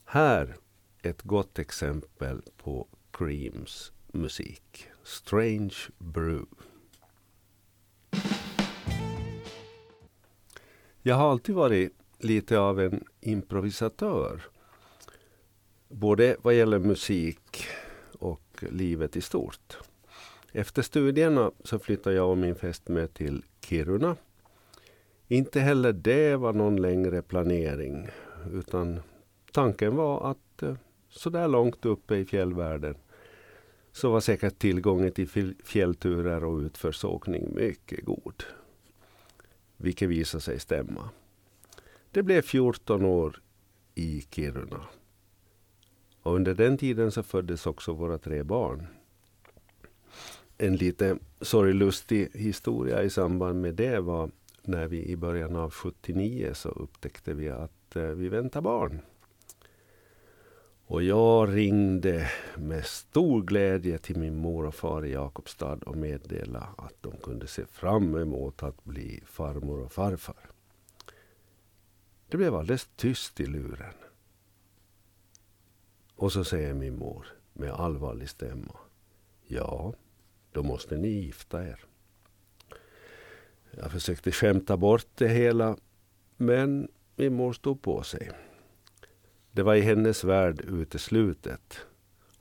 Här 0.05 0.57
ett 1.03 1.23
gott 1.23 1.59
exempel 1.59 2.43
på 2.57 2.87
Creams 3.11 3.93
musik. 4.07 4.89
Strange 5.03 5.75
Brew. 5.99 6.47
Jag 11.03 11.15
har 11.15 11.31
alltid 11.31 11.55
varit 11.55 11.93
lite 12.19 12.59
av 12.59 12.81
en 12.81 13.05
improvisatör. 13.21 14.43
Både 15.89 16.37
vad 16.43 16.55
gäller 16.55 16.79
musik 16.79 17.67
och 18.19 18.65
livet 18.71 19.17
i 19.17 19.21
stort. 19.21 19.79
Efter 20.53 20.83
studierna 20.83 21.51
så 21.65 21.79
flyttade 21.79 22.17
jag 22.17 22.31
och 22.31 22.39
min 22.39 22.55
fästmö 22.55 23.07
till 23.07 23.45
Kiruna 23.61 24.17
inte 25.29 25.61
heller 25.61 25.93
det 25.93 26.37
var 26.37 26.53
någon 26.53 26.77
längre 26.77 27.23
planering. 27.23 28.09
Utan 28.53 29.01
tanken 29.53 29.97
var 29.97 30.31
att 30.31 30.63
eh, 30.63 30.75
så 31.09 31.31
där 31.31 31.49
långt 31.49 31.85
uppe 31.85 32.17
i 32.17 32.25
fjällvärlden 32.25 32.97
så 33.93 34.11
var 34.11 34.21
säkert 34.21 34.59
tillgången 34.59 35.13
till 35.13 35.55
fjällturer 35.65 36.45
och 36.45 36.59
utförsåkning 36.59 37.55
mycket 37.55 38.05
god. 38.05 38.45
Vilket 39.77 40.09
visade 40.09 40.43
sig 40.43 40.61
stämma. 40.61 41.11
Det 42.11 42.23
blev 42.23 42.43
14 42.43 43.05
år 43.05 43.43
i 43.95 44.27
Kiruna. 44.31 44.87
Och 46.23 46.35
under 46.35 46.55
den 46.55 46.79
tiden 46.79 47.13
så 47.13 47.23
föddes 47.23 47.67
också 47.67 47.93
våra 47.93 48.19
tre 48.19 48.43
barn. 48.43 48.87
En 50.59 50.77
lite 50.77 51.19
sorglustig 51.41 52.29
historia 52.35 53.03
i 53.03 53.11
samband 53.11 53.61
med 53.61 53.75
det 53.75 54.01
var 54.01 54.31
när 54.67 54.87
vi 54.87 55.07
i 55.07 55.17
början 55.17 55.57
av 55.57 55.71
79 55.71 56.51
så 56.55 56.69
upptäckte 56.69 57.35
vi 57.35 57.51
att 57.51 57.97
eh, 57.97 58.03
vi 58.03 58.29
väntar 58.29 58.61
barn. 58.61 59.01
Och 60.89 61.03
jag 61.03 61.57
ringde 61.57 62.31
med 62.57 62.85
stor 62.85 63.43
glädje 63.43 63.99
till 63.99 64.19
min 64.19 64.37
mor 64.37 64.67
och 64.67 64.75
far 64.75 65.05
i 65.05 65.13
Jakobstad 65.13 65.79
och 65.87 65.97
meddelade 65.97 66.67
att 66.79 66.95
de 67.01 67.17
kunde 67.17 67.47
se 67.47 67.67
fram 67.67 68.17
emot 68.17 68.63
att 68.63 68.85
bli 68.85 69.23
farmor 69.27 69.81
och 69.81 69.93
farfar. 69.93 70.51
Det 72.29 72.37
blev 72.37 72.55
alldeles 72.55 72.89
tyst 72.97 73.41
i 73.41 73.47
luren. 73.47 73.95
Och 76.17 76.33
så 76.33 76.45
säger 76.45 76.75
min 76.75 76.99
mor 76.99 77.27
med 77.53 77.71
allvarlig 77.71 78.29
stämma. 78.29 78.79
Ja, 79.47 79.95
då 80.53 80.63
måste 80.63 80.97
ni 80.97 81.09
gifta 81.09 81.69
er. 81.69 81.85
Jag 83.71 83.91
försökte 83.91 84.33
skämta 84.33 84.77
bort 84.77 85.07
det 85.15 85.29
hela 85.29 85.77
Men 86.37 86.89
min 87.17 87.35
mor 87.35 87.53
stod 87.53 87.83
på 87.83 88.03
sig. 88.03 88.31
Det 89.51 89.63
var 89.63 89.75
i 89.75 89.81
hennes 89.81 90.25
värld 90.25 90.61
uteslutet 90.61 91.79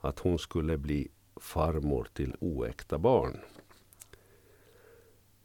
att 0.00 0.18
hon 0.18 0.38
skulle 0.38 0.78
bli 0.78 1.08
farmor 1.36 2.08
till 2.12 2.36
oäkta 2.40 2.98
barn. 2.98 3.40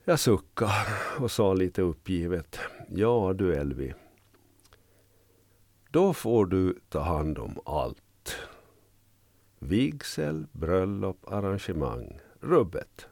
Jag 0.04 0.20
suckade 0.20 0.92
och 1.20 1.32
sa 1.32 1.54
lite 1.54 1.82
uppgivet. 1.82 2.60
Ja 2.90 3.34
du 3.34 3.56
Elvi. 3.56 3.94
Då 5.92 6.14
får 6.14 6.46
du 6.46 6.80
ta 6.90 7.00
hand 7.00 7.38
om 7.38 7.60
allt. 7.66 8.38
Vigsel, 9.60 10.48
bröllop, 10.52 11.28
arrangemang, 11.28 12.20
rubbet. 12.40 13.08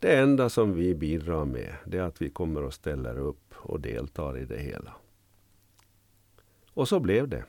Det 0.00 0.16
enda 0.16 0.48
som 0.48 0.74
vi 0.74 0.94
bidrar 0.94 1.44
med 1.44 1.74
det 1.84 1.98
är 1.98 2.02
att 2.02 2.22
vi 2.22 2.30
kommer 2.30 2.62
och 2.62 2.74
ställer 2.74 3.18
upp 3.18 3.54
och 3.56 3.80
deltar 3.80 4.38
i 4.38 4.44
det 4.44 4.58
hela. 4.58 4.94
Och 6.74 6.88
så 6.88 7.00
blev 7.00 7.28
det. 7.28 7.44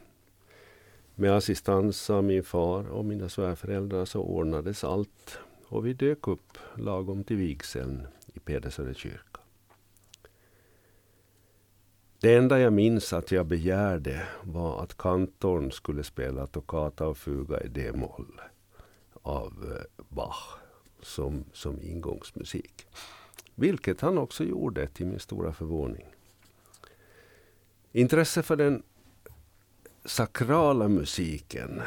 Med 1.15 1.31
assistans 1.31 2.09
av 2.09 2.23
min 2.23 2.43
far 2.43 2.89
och 2.89 3.05
mina 3.05 3.29
svärföräldrar 3.29 4.05
så 4.05 4.21
ordnades 4.21 4.83
allt 4.83 5.39
och 5.65 5.85
vi 5.85 5.93
dök 5.93 6.27
upp 6.27 6.57
lagom 6.75 7.23
till 7.23 7.37
vigseln 7.37 8.07
i 8.33 8.39
Pedersöre 8.39 8.93
kyrka. 8.93 9.39
Det 12.21 12.35
enda 12.35 12.59
jag 12.59 12.73
minns 12.73 13.13
att 13.13 13.31
jag 13.31 13.45
begärde 13.45 14.27
var 14.43 14.83
att 14.83 14.97
kantorn 14.97 15.71
skulle 15.71 16.03
spela 16.03 16.47
toccata 16.47 17.07
och 17.07 17.17
fuga 17.17 17.61
i 17.61 17.67
d-moll 17.67 18.41
av 19.21 19.53
eh, 19.71 20.03
Bach 20.07 20.59
som, 21.01 21.45
som 21.53 21.81
ingångsmusik. 21.81 22.87
Vilket 23.55 24.01
han 24.01 24.17
också 24.17 24.43
gjorde 24.43 24.87
till 24.87 25.07
min 25.07 25.19
stora 25.19 25.53
förvåning. 25.53 26.05
Intresse 27.91 28.43
för 28.43 28.55
den 28.55 28.83
sakrala 30.05 30.87
musiken 30.87 31.81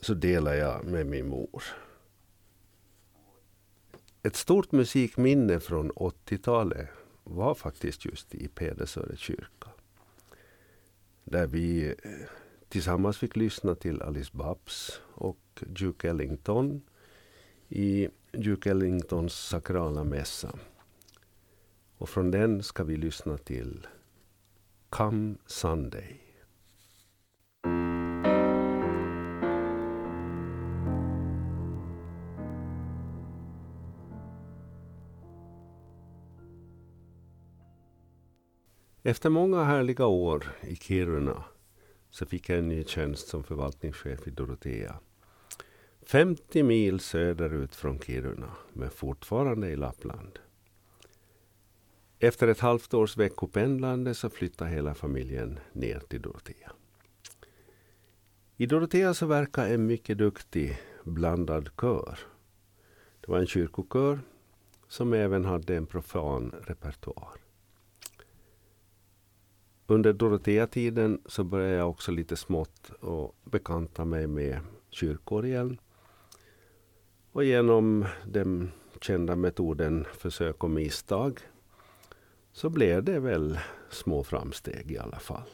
så 0.00 0.14
delar 0.14 0.54
jag 0.54 0.84
med 0.84 1.06
min 1.06 1.28
mor. 1.28 1.62
Ett 4.22 4.36
stort 4.36 4.72
musikminne 4.72 5.60
från 5.60 5.92
80-talet 5.92 6.88
var 7.24 7.54
faktiskt 7.54 8.04
just 8.04 8.34
i 8.34 8.48
Pedersöre 8.48 9.16
kyrka. 9.16 9.68
Där 11.24 11.46
vi 11.46 11.86
eh, 11.86 11.94
tillsammans 12.68 13.18
fick 13.18 13.36
lyssna 13.36 13.74
till 13.74 14.02
Alice 14.02 14.30
Babs 14.34 15.00
och 15.04 15.38
Duke 15.54 16.10
Ellington 16.10 16.82
i 17.68 18.08
Duke 18.32 18.70
Ellingtons 18.70 19.34
sakrala 19.34 20.04
mässa. 20.04 20.58
Och 21.98 22.08
från 22.08 22.30
den 22.30 22.62
ska 22.62 22.84
vi 22.84 22.96
lyssna 22.96 23.38
till 23.38 23.86
Come 24.90 25.34
Sunday. 25.46 26.20
Efter 39.02 39.30
många 39.30 39.64
härliga 39.64 40.06
år 40.06 40.46
i 40.62 40.76
Kiruna 40.76 41.44
så 42.10 42.26
fick 42.26 42.48
jag 42.48 42.58
en 42.58 42.68
ny 42.68 42.84
tjänst 42.84 43.28
som 43.28 43.44
förvaltningschef 43.44 44.26
i 44.26 44.30
Dorotea. 44.30 45.00
50 46.06 46.62
mil 46.62 47.00
söderut 47.00 47.74
från 47.74 47.98
Kiruna, 47.98 48.52
men 48.72 48.90
fortfarande 48.90 49.68
i 49.70 49.76
Lappland. 49.76 50.38
Efter 52.18 52.48
ett 52.48 52.60
halvt 52.60 52.94
års 52.94 53.16
veckopendlande 53.16 54.14
så 54.14 54.30
flyttade 54.30 54.70
hela 54.70 54.94
familjen 54.94 55.58
ner 55.72 56.00
till 56.00 56.22
Dorotea. 56.22 56.72
I 58.56 58.66
Dorotea 58.66 59.14
så 59.14 59.26
verkar 59.26 59.66
en 59.66 59.86
mycket 59.86 60.18
duktig 60.18 60.78
blandad 61.04 61.70
kör. 61.80 62.18
Det 63.20 63.32
var 63.32 63.38
en 63.38 63.46
kyrkokör 63.46 64.20
som 64.88 65.12
även 65.12 65.44
hade 65.44 65.76
en 65.76 65.86
profan 65.86 66.54
repertoar. 66.66 67.40
Under 69.86 70.12
Dorotea-tiden 70.12 71.20
så 71.26 71.44
började 71.44 71.74
jag 71.74 71.90
också 71.90 72.12
lite 72.12 72.36
smått 72.36 72.90
att 73.00 73.50
bekanta 73.50 74.04
mig 74.04 74.26
med 74.26 74.60
kyrkorgeln. 74.90 75.78
Och 77.36 77.44
genom 77.44 78.04
den 78.26 78.72
kända 79.00 79.36
metoden 79.36 80.06
försök 80.12 80.64
och 80.64 80.70
misstag 80.70 81.40
så 82.52 82.70
blev 82.70 83.04
det 83.04 83.20
väl 83.20 83.58
små 83.90 84.24
framsteg 84.24 84.90
i 84.90 84.98
alla 84.98 85.18
fall. 85.18 85.48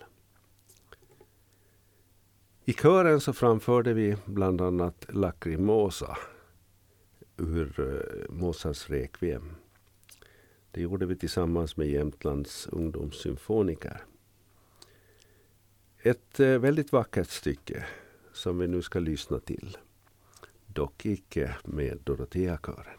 I 2.64 2.72
kören 2.72 3.20
så 3.20 3.32
framförde 3.32 3.92
vi 3.92 4.16
bland 4.24 4.60
annat 4.60 5.06
Lacrimosa 5.08 6.18
ur 7.36 7.80
eh, 7.80 8.32
Mozarts 8.34 8.90
Requiem. 8.90 9.54
Det 10.70 10.80
gjorde 10.80 11.06
vi 11.06 11.16
tillsammans 11.16 11.76
med 11.76 11.88
Jämtlands 11.88 12.66
ungdomssymfoniker. 12.66 14.02
Ett 15.98 16.40
eh, 16.40 16.58
väldigt 16.58 16.92
vackert 16.92 17.30
stycke 17.30 17.86
som 18.32 18.58
vi 18.58 18.66
nu 18.66 18.82
ska 18.82 18.98
lyssna 18.98 19.38
till. 19.38 19.76
Dock 20.74 21.06
icke 21.06 21.56
med 21.64 21.98
Doroteakören. 22.04 22.98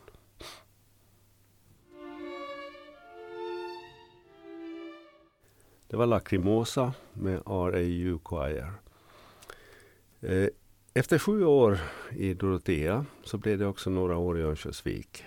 Det 5.87 5.97
var 5.97 6.05
Lacrimosa 6.05 6.93
med 7.13 7.41
RAU 7.45 8.19
Choir. 8.23 8.73
Eh, 10.21 10.47
efter 10.93 11.19
sju 11.19 11.45
år 11.45 11.79
i 12.11 12.33
Dorotea 12.33 13.05
så 13.23 13.37
blev 13.37 13.59
det 13.59 13.65
också 13.65 13.89
några 13.89 14.17
år 14.17 14.39
i 14.39 14.41
Örnsköldsvik. 14.41 15.23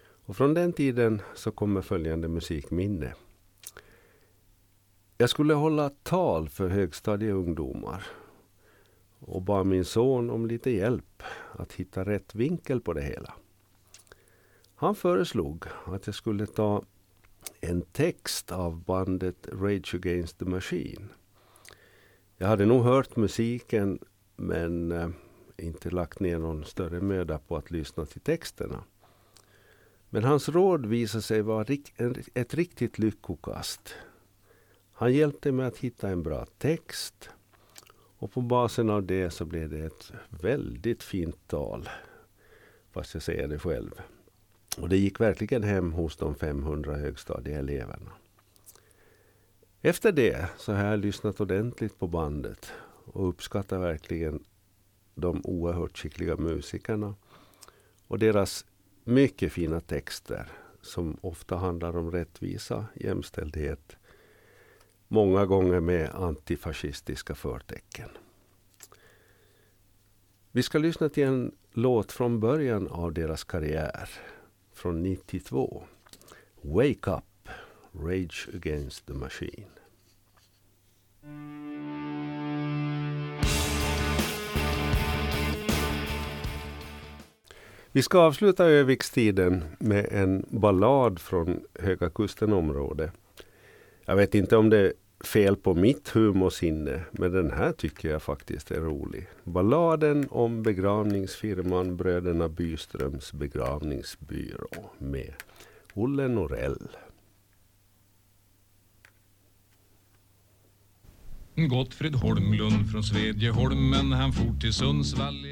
Och 0.00 0.36
från 0.36 0.54
den 0.54 0.72
tiden 0.72 1.22
så 1.34 1.50
kommer 1.50 1.82
följande 1.82 2.28
musikminne. 2.28 3.14
Jag 5.18 5.30
skulle 5.30 5.54
hålla 5.54 5.90
tal 5.90 6.48
för 6.48 6.68
högstadieungdomar 6.68 8.06
och 9.28 9.42
bad 9.42 9.66
min 9.66 9.84
son 9.84 10.30
om 10.30 10.46
lite 10.46 10.70
hjälp 10.70 11.22
att 11.52 11.72
hitta 11.72 12.04
rätt 12.04 12.34
vinkel 12.34 12.80
på 12.80 12.92
det 12.92 13.02
hela. 13.02 13.34
Han 14.74 14.94
föreslog 14.94 15.64
att 15.84 16.06
jag 16.06 16.14
skulle 16.14 16.46
ta 16.46 16.82
en 17.60 17.82
text 17.82 18.52
av 18.52 18.84
bandet 18.84 19.48
Rage 19.52 19.94
Against 19.94 20.38
the 20.38 20.44
Machine. 20.44 21.08
Jag 22.36 22.48
hade 22.48 22.66
nog 22.66 22.82
hört 22.82 23.16
musiken 23.16 23.98
men 24.36 24.92
eh, 24.92 25.08
inte 25.56 25.90
lagt 25.90 26.20
ner 26.20 26.38
någon 26.38 26.64
större 26.64 27.00
möda 27.00 27.38
på 27.38 27.56
att 27.56 27.70
lyssna 27.70 28.06
till 28.06 28.20
texterna. 28.20 28.84
Men 30.10 30.24
hans 30.24 30.48
råd 30.48 30.86
visade 30.86 31.22
sig 31.22 31.42
vara 31.42 31.66
ett 32.34 32.54
riktigt 32.54 32.98
lyckokast. 32.98 33.94
Han 34.92 35.12
hjälpte 35.12 35.52
mig 35.52 35.66
att 35.66 35.78
hitta 35.78 36.08
en 36.08 36.22
bra 36.22 36.46
text 36.58 37.30
och 38.18 38.32
på 38.32 38.40
basen 38.40 38.90
av 38.90 39.06
det 39.06 39.30
så 39.30 39.44
blev 39.44 39.70
det 39.70 39.78
ett 39.78 40.12
väldigt 40.28 41.02
fint 41.02 41.46
tal. 41.46 41.88
Fast 42.92 43.14
jag 43.14 43.22
säger 43.22 43.48
det 43.48 43.58
själv. 43.58 43.90
Och 44.78 44.88
det 44.88 44.96
gick 44.96 45.20
verkligen 45.20 45.62
hem 45.62 45.92
hos 45.92 46.16
de 46.16 46.34
500 46.34 46.96
högstadieeleverna. 46.96 48.10
Efter 49.82 50.12
det 50.12 50.48
så 50.56 50.72
har 50.72 50.84
jag 50.84 50.98
lyssnat 50.98 51.40
ordentligt 51.40 51.98
på 51.98 52.06
bandet 52.06 52.72
och 53.04 53.28
uppskattar 53.28 53.78
verkligen 53.78 54.44
de 55.14 55.40
oerhört 55.44 55.98
skickliga 55.98 56.36
musikerna 56.36 57.14
och 58.06 58.18
deras 58.18 58.64
mycket 59.04 59.52
fina 59.52 59.80
texter 59.80 60.48
som 60.82 61.16
ofta 61.20 61.56
handlar 61.56 61.96
om 61.96 62.10
rättvisa, 62.10 62.86
jämställdhet, 62.94 63.96
många 65.08 65.46
gånger 65.46 65.80
med 65.80 66.10
antifascistiska 66.14 67.34
förtecken. 67.34 68.08
Vi 70.52 70.62
ska 70.62 70.78
lyssna 70.78 71.08
till 71.08 71.24
en 71.24 71.52
låt 71.72 72.12
från 72.12 72.40
början 72.40 72.88
av 72.88 73.12
deras 73.12 73.44
karriär 73.44 74.10
från 74.72 75.02
92. 75.02 75.84
Wake 76.62 77.10
Up, 77.10 77.48
Rage 77.92 78.48
Against 78.54 79.06
the 79.06 79.12
Machine. 79.12 79.70
Vi 87.92 88.02
ska 88.02 88.18
avsluta 88.18 88.64
Övikstiden 88.64 89.64
med 89.78 90.06
en 90.12 90.46
ballad 90.50 91.18
från 91.18 91.60
Höga 91.74 92.10
Kusten-området. 92.10 93.12
Jag 94.08 94.16
vet 94.16 94.34
inte 94.34 94.56
om 94.56 94.70
det 94.70 94.78
är 94.78 94.92
fel 95.24 95.56
på 95.56 95.74
mitt 95.74 96.08
humorsinne, 96.08 97.00
men 97.12 97.32
den 97.32 97.50
här 97.50 97.72
tycker 97.72 98.10
jag 98.10 98.22
faktiskt 98.22 98.70
är 98.70 98.80
rolig. 98.80 99.26
Balladen 99.44 100.26
om 100.30 100.62
begravningsfirman 100.62 101.96
Bröderna 101.96 102.48
Byströms 102.48 103.32
begravningsbyrå 103.32 104.90
med 104.98 105.34
Olle 105.94 106.28
Norell. 106.28 106.88
Gottfrid 111.54 112.14
Holmlund 112.14 112.90
från 112.92 113.02
Svedjeholmen, 113.02 114.12
han 114.12 114.32
for 114.32 114.60
till 114.60 114.72
Sundsvall. 114.72 115.46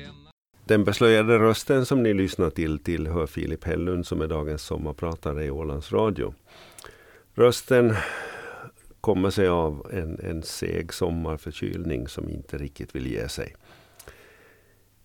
Den 0.65 0.85
beslöjade 0.85 1.39
rösten 1.39 1.87
som 1.87 2.03
ni 2.03 2.15
lyssnar 2.15 2.51
till 2.51 2.79
tillhör 2.79 3.27
Filip 3.27 3.65
Hellund 3.65 4.07
som 4.07 4.21
är 4.21 4.29
dagens 4.29 4.63
sommarpratare 4.63 5.45
i 5.45 5.51
Ålands 5.51 5.93
Radio. 5.93 6.35
Rösten 7.35 7.95
kommer 9.07 9.31
sig 9.31 9.49
av 9.49 9.87
en, 9.93 10.19
en 10.23 10.43
seg 10.43 10.93
sommarförkylning 10.93 12.09
som 12.09 12.29
inte 12.29 12.59
riktigt 12.59 12.95
vill 12.95 13.07
ge 13.07 13.29
sig. 13.29 13.55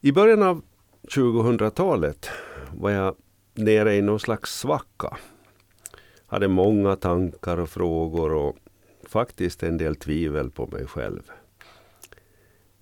I 0.01 0.11
början 0.11 0.43
av 0.43 0.61
2000-talet 1.01 2.29
var 2.73 2.91
jag 2.91 3.15
nere 3.53 3.95
i 3.95 4.01
någon 4.01 4.19
slags 4.19 4.59
svacka. 4.59 5.17
Hade 6.25 6.47
många 6.47 6.95
tankar 6.95 7.57
och 7.57 7.69
frågor 7.69 8.33
och 8.33 8.57
faktiskt 9.03 9.63
en 9.63 9.77
del 9.77 9.95
tvivel 9.95 10.51
på 10.51 10.67
mig 10.67 10.85
själv. 10.85 11.21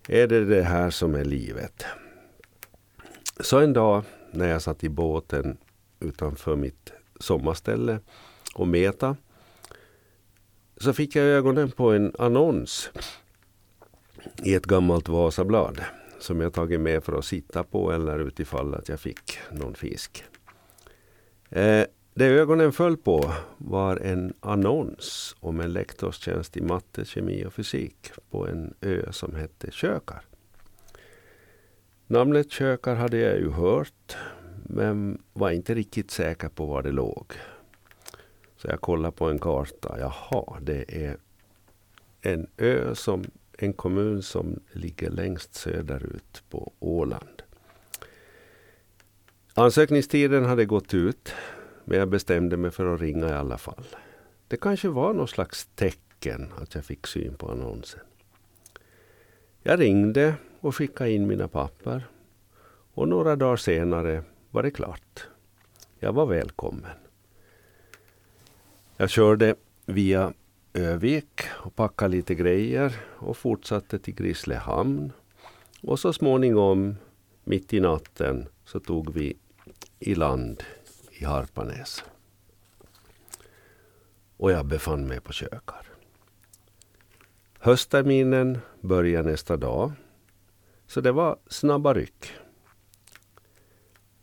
Är 0.07 0.27
det 0.27 0.45
det 0.45 0.63
här 0.63 0.89
som 0.89 1.15
är 1.15 1.25
livet? 1.25 1.85
Så 3.39 3.59
en 3.59 3.73
dag 3.73 4.03
när 4.31 4.47
jag 4.47 4.61
satt 4.61 4.83
i 4.83 4.89
båten 4.89 5.57
utanför 5.99 6.55
mitt 6.55 6.93
sommarställe 7.19 7.99
och 8.55 8.67
meta 8.67 9.15
så 10.79 10.93
fick 10.93 11.15
jag 11.15 11.25
ögonen 11.25 11.71
på 11.71 11.91
en 11.91 12.13
annons 12.19 12.89
i 14.43 14.53
ett 14.53 14.65
gammalt 14.65 15.09
Vasablad 15.09 15.81
som 16.19 16.41
jag 16.41 16.53
tagit 16.53 16.79
med 16.79 17.03
för 17.03 17.13
att 17.13 17.25
sitta 17.25 17.63
på 17.63 17.91
eller 17.91 18.19
utifall 18.19 18.75
att 18.75 18.89
jag 18.89 18.99
fick 18.99 19.39
någon 19.51 19.75
fisk. 19.75 20.23
Eh, 21.49 21.83
det 22.13 22.25
ögonen 22.25 22.71
föll 22.71 22.97
på 22.97 23.33
var 23.57 23.97
en 23.97 24.33
annons 24.39 25.35
om 25.39 25.59
en 25.59 25.73
lektorstjänst 25.73 26.57
i 26.57 26.61
matte, 26.61 27.05
kemi 27.05 27.45
och 27.45 27.53
fysik 27.53 28.11
på 28.29 28.47
en 28.47 28.73
ö 28.81 29.11
som 29.11 29.35
hette 29.35 29.71
Kökar. 29.71 30.21
Namnet 32.07 32.51
Kökar 32.51 32.95
hade 32.95 33.17
jag 33.17 33.37
ju 33.37 33.51
hört 33.51 34.17
men 34.63 35.21
var 35.33 35.51
inte 35.51 35.73
riktigt 35.73 36.11
säker 36.11 36.49
på 36.49 36.65
var 36.65 36.83
det 36.83 36.91
låg. 36.91 37.33
Så 38.61 38.67
jag 38.67 38.81
kollar 38.81 39.11
på 39.11 39.25
en 39.29 39.39
karta. 39.39 39.99
Jaha, 39.99 40.59
det 40.61 41.05
är 41.05 41.17
en 42.21 42.47
ö 42.57 42.95
som 42.95 43.23
en 43.57 43.73
kommun 43.73 44.23
som 44.23 44.59
ligger 44.71 45.09
längst 45.09 45.55
söderut 45.55 46.43
på 46.49 46.73
Åland. 46.79 47.41
Ansökningstiden 49.53 50.45
hade 50.45 50.65
gått 50.65 50.93
ut 50.93 51.33
men 51.85 51.97
jag 51.97 52.09
bestämde 52.09 52.57
mig 52.57 52.71
för 52.71 52.93
att 52.93 53.01
ringa 53.01 53.29
i 53.29 53.33
alla 53.33 53.57
fall. 53.57 53.85
Det 54.47 54.57
kanske 54.57 54.87
var 54.87 55.13
någon 55.13 55.27
slags 55.27 55.65
tecken 55.75 56.53
att 56.61 56.75
jag 56.75 56.85
fick 56.85 57.07
syn 57.07 57.35
på 57.35 57.51
annonsen. 57.51 58.01
Jag 59.63 59.79
ringde 59.79 60.33
och 60.59 60.75
skickade 60.75 61.11
in 61.11 61.27
mina 61.27 61.47
papper. 61.47 62.07
Och 62.93 63.07
några 63.07 63.35
dagar 63.35 63.57
senare 63.57 64.23
var 64.51 64.63
det 64.63 64.71
klart. 64.71 65.27
Jag 65.99 66.13
var 66.13 66.25
välkommen. 66.25 67.08
Jag 69.01 69.09
körde 69.09 69.55
via 69.85 70.33
Övik 70.73 71.41
och 71.47 71.75
packade 71.75 72.11
lite 72.11 72.35
grejer 72.35 72.95
och 73.05 73.37
fortsatte 73.37 73.99
till 73.99 74.15
Grisslehamn. 74.15 75.11
Och 75.81 75.99
så 75.99 76.13
småningom, 76.13 76.95
mitt 77.43 77.73
i 77.73 77.79
natten, 77.79 78.47
så 78.65 78.79
tog 78.79 79.13
vi 79.13 79.37
i 79.99 80.15
land 80.15 80.63
i 81.11 81.25
Harpanäs. 81.25 82.03
Och 84.37 84.51
jag 84.51 84.65
befann 84.65 85.07
mig 85.07 85.19
på 85.19 85.33
Kökar. 85.33 85.85
Höstterminen 87.59 88.57
började 88.81 89.31
nästa 89.31 89.57
dag. 89.57 89.91
Så 90.87 91.01
det 91.01 91.11
var 91.11 91.37
snabba 91.47 91.93
ryck. 91.93 92.31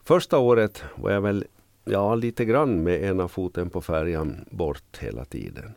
Första 0.03 0.39
året 0.39 0.85
var 0.97 1.11
jag 1.11 1.21
väl 1.21 1.47
ja, 1.87 2.15
lite 2.15 2.45
grann 2.45 2.83
med 2.83 3.05
ena 3.05 3.29
foten 3.29 3.71
på 3.71 3.81
färjan 3.81 4.45
bort 4.51 4.99
hela 4.99 5.25
tiden. 5.25 5.75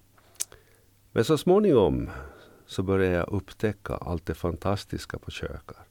Men 1.11 1.25
så 1.25 1.37
småningom 1.37 2.09
så 2.65 2.83
började 2.83 3.15
jag 3.15 3.29
upptäcka 3.29 3.93
allt 3.93 4.25
det 4.25 4.33
fantastiska 4.33 5.19
på 5.19 5.31
Kökar. 5.31 5.87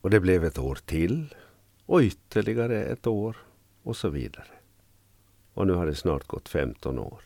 Och 0.00 0.10
det 0.10 0.20
blev 0.20 0.44
ett 0.44 0.58
år 0.58 0.78
till 0.86 1.34
och 1.86 2.00
ytterligare 2.00 2.84
ett 2.84 3.06
år 3.06 3.36
och 3.82 3.96
så 3.96 4.08
vidare. 4.08 4.48
Och 5.54 5.66
nu 5.66 5.72
har 5.72 5.86
det 5.86 5.94
snart 5.94 6.26
gått 6.26 6.48
15 6.48 6.98
år. 6.98 7.22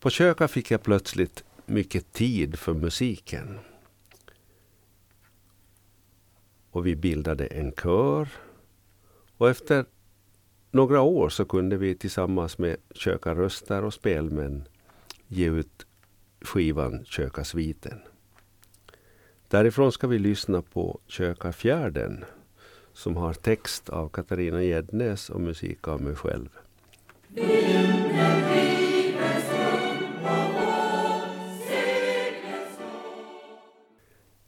På 0.00 0.10
Köka 0.10 0.48
fick 0.48 0.70
jag 0.70 0.82
plötsligt 0.82 1.44
mycket 1.66 2.12
tid 2.12 2.58
för 2.58 2.74
musiken. 2.74 3.58
Och 6.70 6.86
vi 6.86 6.96
bildade 6.96 7.46
en 7.46 7.72
kör. 7.72 8.28
Och 9.36 9.50
efter 9.50 9.84
några 10.70 11.00
år 11.00 11.28
så 11.28 11.44
kunde 11.44 11.76
vi 11.76 11.94
tillsammans 11.94 12.58
med 12.58 12.76
Köka 12.94 13.34
röster 13.34 13.84
och 13.84 13.94
spelmän 13.94 14.68
ge 15.28 15.50
ut 15.50 15.86
skivan 16.40 17.04
Köka 17.04 17.44
sviten. 17.44 18.00
Därifrån 19.48 19.92
ska 19.92 20.06
vi 20.06 20.18
lyssna 20.18 20.62
på 20.62 21.00
Kökarfjärden 21.06 22.24
som 22.92 23.16
har 23.16 23.32
text 23.32 23.88
av 23.88 24.08
Katarina 24.08 24.62
Gäddnäs 24.62 25.30
och 25.30 25.40
musik 25.40 25.88
av 25.88 26.02
mig 26.02 26.14
själv. 26.14 26.48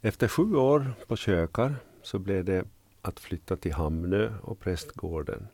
Efter 0.00 0.28
sju 0.28 0.54
år 0.54 0.92
på 1.06 1.16
Kökar 1.16 1.74
så 2.02 2.18
blev 2.18 2.44
det 2.44 2.64
att 3.02 3.20
flytta 3.20 3.56
till 3.56 3.72
Hamnö 3.72 4.32
och 4.42 4.60
Prästgården. 4.60 5.48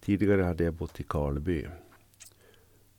Tidigare 0.00 0.42
hade 0.42 0.64
jag 0.64 0.74
bott 0.74 1.00
i 1.00 1.02
Karlby. 1.02 1.66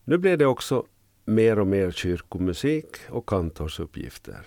Nu 0.03 0.17
blev 0.17 0.37
det 0.37 0.45
också 0.45 0.85
mer 1.25 1.59
och 1.59 1.67
mer 1.67 1.91
kyrkomusik 1.91 2.97
och 3.09 3.29
kantorsuppgifter. 3.29 4.45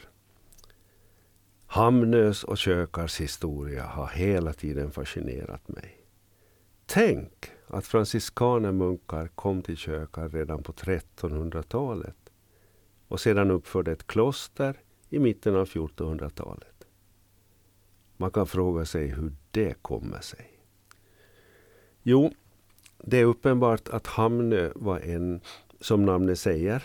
Hamnös 1.67 2.45
och 2.45 2.59
Kökars 2.59 3.21
historia 3.21 3.85
har 3.85 4.07
hela 4.07 4.53
tiden 4.53 4.91
fascinerat 4.91 5.69
mig. 5.69 5.99
Tänk 6.87 7.51
att 7.67 7.87
franciskanermunkar 7.87 9.29
kom 9.29 9.63
till 9.63 9.77
Kökar 9.77 10.29
redan 10.29 10.63
på 10.63 10.73
1300-talet 10.73 12.17
och 13.09 13.21
sedan 13.21 13.51
uppförde 13.51 13.93
ett 13.93 14.07
kloster 14.07 14.81
i 15.09 15.19
mitten 15.19 15.57
av 15.57 15.69
1400-talet. 15.69 16.78
Man 18.21 18.31
kan 18.31 18.47
fråga 18.47 18.85
sig 18.85 19.07
hur 19.07 19.33
det 19.51 19.83
kommer 19.83 20.21
sig. 20.21 20.61
Jo, 22.03 22.33
det 22.99 23.19
är 23.19 23.25
uppenbart 23.25 23.89
att 23.89 24.07
Hamnö 24.07 24.71
var 24.75 25.01
en, 25.01 25.41
som 25.81 26.05
namnet 26.05 26.39
säger, 26.39 26.85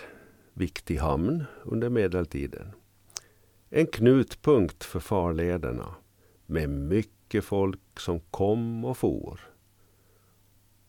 viktig 0.53 0.97
hamn 0.97 1.43
under 1.63 1.89
medeltiden. 1.89 2.71
En 3.69 3.87
knutpunkt 3.87 4.83
för 4.83 4.99
farlederna 4.99 5.95
med 6.45 6.69
mycket 6.69 7.45
folk 7.45 7.99
som 7.99 8.19
kom 8.19 8.85
och 8.85 8.97
for. 8.97 9.39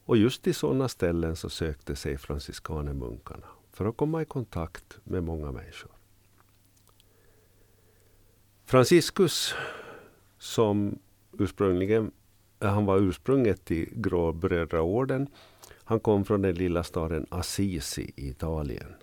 Och 0.04 0.16
just 0.16 0.42
till 0.42 0.54
sådana 0.54 0.88
ställen 0.88 1.36
så 1.36 1.50
sökte 1.50 1.96
sig 1.96 2.18
franciskanermunkarna 2.18 3.46
för 3.70 3.84
att 3.84 3.96
komma 3.96 4.22
i 4.22 4.24
kontakt 4.24 4.98
med 5.04 5.22
många 5.22 5.52
människor. 5.52 5.90
Franciscus, 8.64 9.54
som 10.44 10.98
ursprungligen 11.38 12.10
eh, 12.60 12.68
han 12.68 12.86
var 12.86 12.98
ursprunget 12.98 13.64
till 13.64 13.88
Gråbrödraorden. 13.92 15.26
Han 15.70 16.00
kom 16.00 16.24
från 16.24 16.42
den 16.42 16.54
lilla 16.54 16.84
staden 16.84 17.26
Assisi 17.28 18.12
i 18.16 18.28
Italien. 18.28 18.94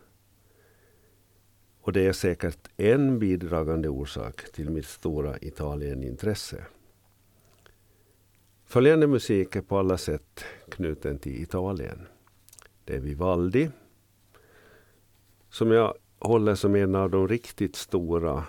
Och 1.81 1.93
det 1.93 2.05
är 2.05 2.13
säkert 2.13 2.67
en 2.77 3.19
bidragande 3.19 3.89
orsak 3.89 4.51
till 4.51 4.69
mitt 4.69 4.85
stora 4.85 5.37
Italienintresse. 5.37 6.65
Följande 8.65 9.07
musik 9.07 9.55
är 9.55 9.61
på 9.61 9.77
alla 9.77 9.97
sätt 9.97 10.43
knuten 10.69 11.19
till 11.19 11.41
Italien. 11.41 12.07
Det 12.85 12.95
är 12.95 12.99
Vivaldi, 12.99 13.69
som 15.49 15.71
jag 15.71 15.93
håller 16.19 16.55
som 16.55 16.75
en 16.75 16.95
av 16.95 17.09
de 17.09 17.27
riktigt 17.27 17.75
stora 17.75 18.43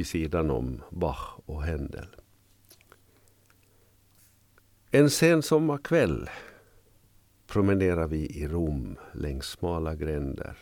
vid 0.00 0.06
sidan 0.06 0.50
om 0.50 0.82
Bach 0.90 1.38
och 1.46 1.62
Händel. 1.62 2.06
En 4.90 5.10
sen 5.10 5.42
sommarkväll 5.42 6.30
promenerar 7.46 8.06
vi 8.06 8.26
i 8.26 8.48
Rom 8.48 8.96
längs 9.12 9.46
smala 9.46 9.94
gränder 9.94 10.58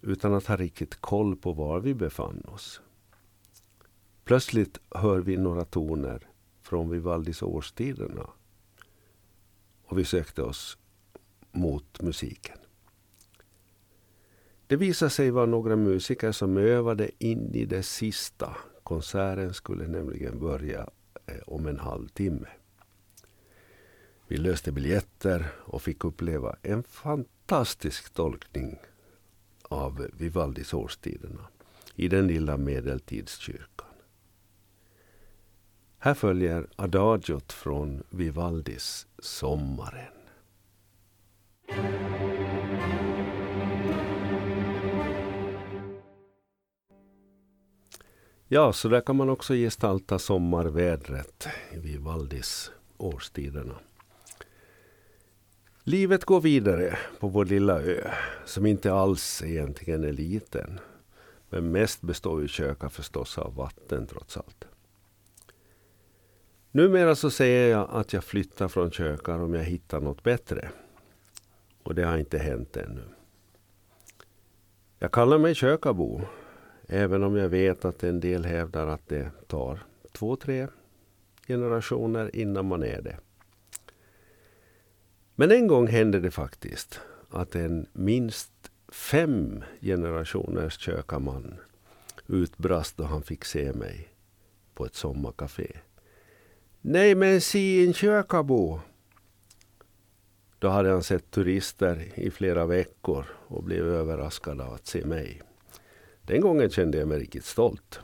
utan 0.00 0.34
att 0.34 0.46
ha 0.46 0.56
riktigt 0.56 1.00
koll 1.00 1.36
på 1.36 1.52
var 1.52 1.80
vi 1.80 1.94
befann 1.94 2.40
oss. 2.40 2.80
Plötsligt 4.24 4.78
hör 4.90 5.18
vi 5.20 5.36
några 5.36 5.64
toner 5.64 6.28
från 6.62 6.90
Vivaldis 6.90 7.42
årstiderna 7.42 8.30
och 9.84 9.98
vi 9.98 10.04
sökte 10.04 10.42
oss 10.42 10.78
mot 11.52 12.02
musiken. 12.02 12.58
Det 14.68 14.76
visade 14.76 15.10
sig 15.10 15.30
vara 15.30 15.46
några 15.46 15.76
musiker 15.76 16.32
som 16.32 16.56
övade 16.56 17.10
in 17.18 17.54
i 17.54 17.64
det 17.64 17.82
sista. 17.82 18.56
Konserten 18.82 19.54
skulle 19.54 19.86
nämligen 19.86 20.38
börja 20.38 20.86
eh, 21.26 21.38
om 21.46 21.66
en 21.66 21.78
halvtimme. 21.78 22.48
Vi 24.26 24.36
löste 24.36 24.72
biljetter 24.72 25.46
och 25.56 25.82
fick 25.82 26.04
uppleva 26.04 26.56
en 26.62 26.82
fantastisk 26.82 28.10
tolkning 28.10 28.78
av 29.62 30.06
Vivaldis 30.12 30.74
årstiderna 30.74 31.48
i 31.94 32.08
den 32.08 32.26
lilla 32.26 32.56
medeltidskyrkan. 32.56 33.88
Här 35.98 36.14
följer 36.14 36.66
adagiot 36.76 37.52
från 37.52 38.02
Vivaldis 38.10 39.06
Sommaren. 39.18 40.12
Ja, 48.50 48.72
så 48.72 48.88
där 48.88 49.00
kan 49.00 49.16
man 49.16 49.30
också 49.30 49.54
gestalta 49.54 50.18
sommarvädret 50.18 51.48
vid 51.72 52.00
Valdis-årstiderna. 52.00 53.74
Livet 55.84 56.24
går 56.24 56.40
vidare 56.40 56.98
på 57.20 57.28
vår 57.28 57.44
lilla 57.44 57.80
ö, 57.80 58.10
som 58.44 58.66
inte 58.66 58.92
alls 58.92 59.42
egentligen 59.42 60.04
är 60.04 60.12
liten. 60.12 60.80
Men 61.50 61.72
mest 61.72 62.00
består 62.00 62.42
ju 62.42 62.48
köka 62.48 62.88
förstås 62.88 63.38
av 63.38 63.54
vatten 63.54 64.06
trots 64.06 64.36
allt. 64.36 64.64
Numera 66.70 67.14
så 67.14 67.30
säger 67.30 67.70
jag 67.70 67.88
att 67.90 68.12
jag 68.12 68.24
flyttar 68.24 68.68
från 68.68 68.90
kökar 68.90 69.38
om 69.38 69.54
jag 69.54 69.64
hittar 69.64 70.00
något 70.00 70.22
bättre. 70.22 70.70
Och 71.82 71.94
det 71.94 72.02
har 72.02 72.18
inte 72.18 72.38
hänt 72.38 72.76
ännu. 72.76 73.04
Jag 74.98 75.12
kallar 75.12 75.38
mig 75.38 75.54
kökabo. 75.54 76.20
Även 76.90 77.22
om 77.22 77.36
jag 77.36 77.48
vet 77.48 77.84
att 77.84 78.02
en 78.04 78.20
del 78.20 78.44
hävdar 78.44 78.86
att 78.86 79.08
det 79.08 79.30
tar 79.46 79.78
två, 80.12 80.36
tre 80.36 80.66
generationer 81.46 82.36
innan 82.36 82.66
man 82.66 82.82
är 82.82 83.02
det. 83.02 83.16
Men 85.34 85.50
en 85.50 85.66
gång 85.66 85.86
hände 85.86 86.20
det 86.20 86.30
faktiskt 86.30 87.00
att 87.30 87.54
en 87.54 87.86
minst 87.92 88.52
fem 88.88 89.64
generationers 89.80 90.78
kökaman 90.78 91.54
utbrast 92.26 92.96
då 92.96 93.04
han 93.04 93.22
fick 93.22 93.44
se 93.44 93.72
mig 93.72 94.08
på 94.74 94.86
ett 94.86 94.94
sommarkafé. 94.94 95.76
Nej 96.80 97.14
men 97.14 97.40
si 97.40 97.86
en 97.86 97.92
kökabo! 97.92 98.80
Då 100.58 100.68
hade 100.68 100.90
han 100.90 101.02
sett 101.02 101.30
turister 101.30 102.12
i 102.14 102.30
flera 102.30 102.66
veckor 102.66 103.24
och 103.46 103.62
blev 103.64 103.86
överraskad 103.86 104.60
av 104.60 104.72
att 104.72 104.86
se 104.86 105.04
mig. 105.06 105.42
Den 106.28 106.40
gången 106.40 106.70
kände 106.70 106.98
jag 106.98 107.08
mig 107.08 107.18
riktigt 107.18 107.44
stolt. 107.44 108.00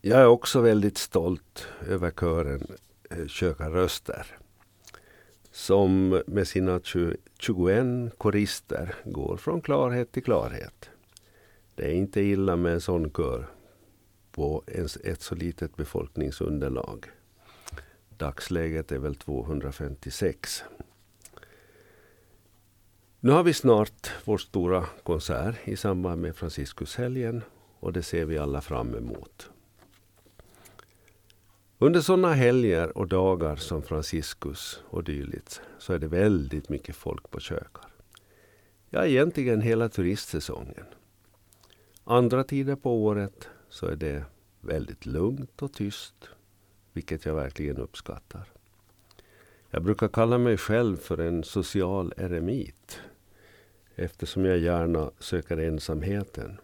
Jag 0.00 0.20
är 0.20 0.26
också 0.26 0.60
väldigt 0.60 0.98
stolt 0.98 1.66
över 1.88 2.10
kören 2.10 2.66
eh, 3.10 3.26
Köka 3.26 3.70
röster 3.70 4.26
Som 5.50 6.22
med 6.26 6.48
sina 6.48 6.80
21 7.38 8.18
korister 8.18 8.94
går 9.04 9.36
från 9.36 9.60
klarhet 9.60 10.12
till 10.12 10.22
klarhet. 10.22 10.90
Det 11.74 11.86
är 11.86 11.92
inte 11.94 12.20
illa 12.20 12.56
med 12.56 12.72
en 12.72 12.80
sån 12.80 13.10
kör 13.10 13.46
på 14.30 14.62
ett 15.04 15.22
så 15.22 15.34
litet 15.34 15.76
befolkningsunderlag. 15.76 17.10
Dagsläget 18.16 18.92
är 18.92 18.98
väl 18.98 19.14
256. 19.14 20.64
Nu 23.24 23.30
har 23.30 23.42
vi 23.42 23.52
snart 23.52 24.10
vår 24.24 24.38
stora 24.38 24.84
konsert 25.02 25.54
i 25.64 25.76
samband 25.76 26.22
med 26.22 26.36
Franciscushelgen 26.36 27.42
och 27.80 27.92
det 27.92 28.02
ser 28.02 28.24
vi 28.24 28.38
alla 28.38 28.60
fram 28.60 28.94
emot. 28.94 29.50
Under 31.78 32.00
sådana 32.00 32.32
helger 32.32 32.98
och 32.98 33.08
dagar 33.08 33.56
som 33.56 33.82
Franciscus 33.82 34.80
och 34.86 35.04
dylikt 35.04 35.60
så 35.78 35.92
är 35.92 35.98
det 35.98 36.06
väldigt 36.06 36.68
mycket 36.68 36.96
folk 36.96 37.30
på 37.30 37.40
kökar. 37.40 37.86
Ja, 38.90 39.06
egentligen 39.06 39.60
hela 39.60 39.88
turistsäsongen. 39.88 40.86
Andra 42.04 42.44
tider 42.44 42.76
på 42.76 43.04
året 43.04 43.48
så 43.68 43.86
är 43.86 43.96
det 43.96 44.24
väldigt 44.60 45.06
lugnt 45.06 45.62
och 45.62 45.72
tyst, 45.72 46.28
vilket 46.92 47.24
jag 47.24 47.34
verkligen 47.34 47.76
uppskattar. 47.76 48.52
Jag 49.70 49.82
brukar 49.82 50.08
kalla 50.08 50.38
mig 50.38 50.56
själv 50.56 50.96
för 50.96 51.18
en 51.18 51.44
social 51.44 52.12
eremit 52.16 53.00
eftersom 53.96 54.44
jag 54.44 54.58
gärna 54.58 55.10
söker 55.18 55.56
ensamheten 55.56 56.60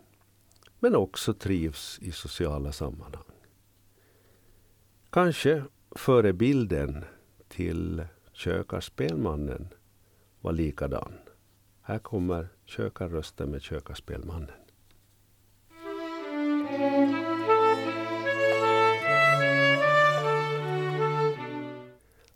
men 0.81 0.97
också 0.97 1.35
trivs 1.35 1.99
i 2.03 2.13
sociala 2.13 2.73
sammanhang. 2.73 3.25
Kanske 5.11 5.65
förebilden 5.91 7.05
till 7.49 8.05
Kökarspelmannen 8.33 9.69
var 10.41 10.53
likadan. 10.53 11.13
Här 11.83 11.99
kommer 11.99 12.49
Kökarrösten 12.65 13.51
med 13.51 13.63
Kökarspelmannen. 13.63 14.51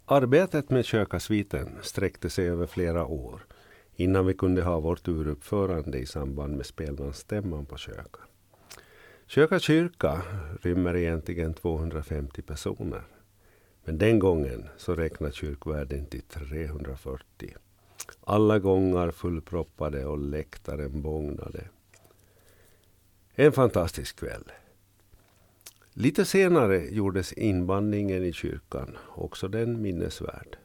Arbetet 0.06 0.70
med 0.70 0.84
Kökarsviten 0.84 1.78
sträckte 1.82 2.30
sig 2.30 2.48
över 2.48 2.66
flera 2.66 3.06
år 3.06 3.46
innan 3.96 4.26
vi 4.26 4.34
kunde 4.34 4.62
ha 4.62 4.80
vårt 4.80 5.08
uruppförande 5.08 5.98
i 5.98 6.06
samband 6.06 6.56
med 6.56 6.66
spelmansstämman 6.66 7.66
på 7.66 7.76
Köka. 7.76 8.20
Köka 9.26 9.58
kyrka 9.58 10.22
rymmer 10.62 10.96
egentligen 10.96 11.54
250 11.54 12.42
personer. 12.42 13.02
Men 13.84 13.98
den 13.98 14.18
gången 14.18 14.68
så 14.76 14.94
räknar 14.94 15.30
kyrkvärden 15.30 16.06
till 16.06 16.22
340. 16.22 17.54
Alla 18.20 18.58
gångar 18.58 19.10
fullproppade 19.10 20.04
och 20.04 20.18
läktaren 20.18 21.02
bågnade. 21.02 21.64
En 23.34 23.52
fantastisk 23.52 24.16
kväll. 24.18 24.52
Lite 25.92 26.24
senare 26.24 26.88
gjordes 26.88 27.32
inbandningen 27.32 28.24
i 28.24 28.32
kyrkan, 28.32 28.96
också 29.08 29.48
den 29.48 29.82
minnesvärd. 29.82 30.56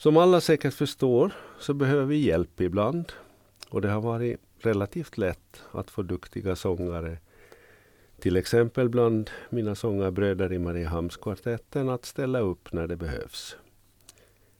Som 0.00 0.16
alla 0.16 0.40
säkert 0.40 0.74
förstår 0.74 1.32
så 1.58 1.74
behöver 1.74 2.04
vi 2.04 2.16
hjälp 2.16 2.60
ibland. 2.60 3.12
Och 3.70 3.80
det 3.80 3.88
har 3.90 4.00
varit 4.00 4.40
relativt 4.58 5.18
lätt 5.18 5.62
att 5.72 5.90
få 5.90 6.02
duktiga 6.02 6.56
sångare, 6.56 7.18
till 8.18 8.36
exempel 8.36 8.88
bland 8.88 9.30
mina 9.50 9.74
sångarbröder 9.74 10.52
i 10.52 10.58
Mariehamnskvartetten, 10.58 11.88
att 11.88 12.04
ställa 12.04 12.40
upp 12.40 12.72
när 12.72 12.86
det 12.86 12.96
behövs. 12.96 13.56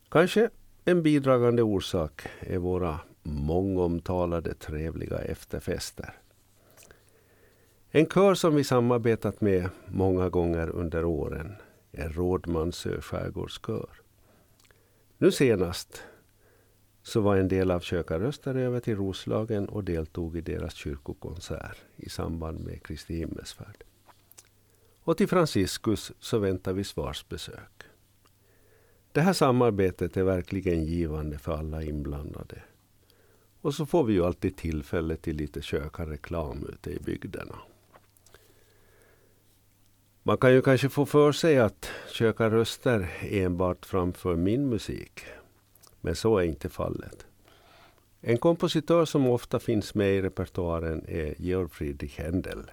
Kanske 0.08 0.50
en 0.84 1.02
bidragande 1.02 1.62
orsak 1.62 2.22
är 2.40 2.58
våra 2.58 3.00
mångomtalade 3.22 4.54
trevliga 4.54 5.18
efterfester. 5.18 6.14
En 7.90 8.06
kör 8.06 8.34
som 8.34 8.54
vi 8.54 8.64
samarbetat 8.64 9.40
med 9.40 9.68
många 9.86 10.28
gånger 10.28 10.70
under 10.70 11.04
åren 11.04 11.56
är 11.92 12.08
Rådmansö 12.08 13.00
skärgårdskör. 13.00 14.00
Nu 15.22 15.30
senast 15.30 16.02
så 17.02 17.20
var 17.20 17.36
en 17.36 17.48
del 17.48 17.70
av 17.70 17.80
kökarröster 17.80 18.54
över 18.54 18.80
till 18.80 18.96
Roslagen 18.96 19.68
och 19.68 19.84
deltog 19.84 20.36
i 20.36 20.40
deras 20.40 20.74
kyrkokonsert 20.74 21.76
i 21.96 22.08
samband 22.08 22.60
med 22.60 22.82
Kristi 22.82 23.14
himmelsfärd. 23.14 23.84
Och 25.02 25.16
till 25.16 25.28
Franciscus 25.28 26.12
så 26.20 26.38
väntar 26.38 26.72
vi 26.72 26.84
svarsbesök. 26.84 27.82
Det 29.12 29.20
här 29.20 29.32
samarbetet 29.32 30.16
är 30.16 30.22
verkligen 30.22 30.84
givande 30.84 31.38
för 31.38 31.52
alla 31.52 31.82
inblandade. 31.82 32.62
Och 33.60 33.74
så 33.74 33.86
får 33.86 34.04
vi 34.04 34.12
ju 34.12 34.24
alltid 34.24 34.56
tillfälle 34.56 35.16
till 35.16 35.36
lite 35.36 35.62
kökarreklam 35.62 36.66
ute 36.72 36.90
i 36.90 36.98
bygderna. 36.98 37.58
Man 40.30 40.38
kan 40.38 40.52
ju 40.52 40.62
kanske 40.62 40.88
få 40.88 41.06
för 41.06 41.32
sig 41.32 41.58
att 41.58 41.90
kökarröster 42.12 43.08
enbart 43.20 43.86
framför 43.86 44.36
min 44.36 44.68
musik. 44.68 45.20
Men 46.00 46.14
så 46.14 46.38
är 46.38 46.44
inte 46.44 46.68
fallet. 46.68 47.26
En 48.20 48.38
kompositör 48.38 49.04
som 49.04 49.26
ofta 49.26 49.58
finns 49.58 49.94
med 49.94 50.14
i 50.14 50.22
repertoaren 50.22 51.04
är 51.08 51.34
Georg 51.38 51.68
Friedrich 51.68 52.18
Händel. 52.18 52.70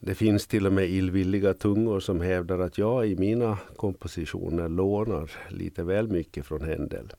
Det 0.00 0.14
finns 0.14 0.46
till 0.46 0.66
och 0.66 0.72
med 0.72 0.88
illvilliga 0.88 1.54
tungor 1.54 2.00
som 2.00 2.20
hävdar 2.20 2.58
att 2.58 2.78
jag 2.78 3.06
i 3.06 3.16
mina 3.16 3.58
kompositioner 3.76 4.68
lånar 4.68 5.30
lite 5.48 5.82
väl 5.82 6.08
mycket 6.08 6.46
från 6.46 6.62
Händel. 6.62 7.12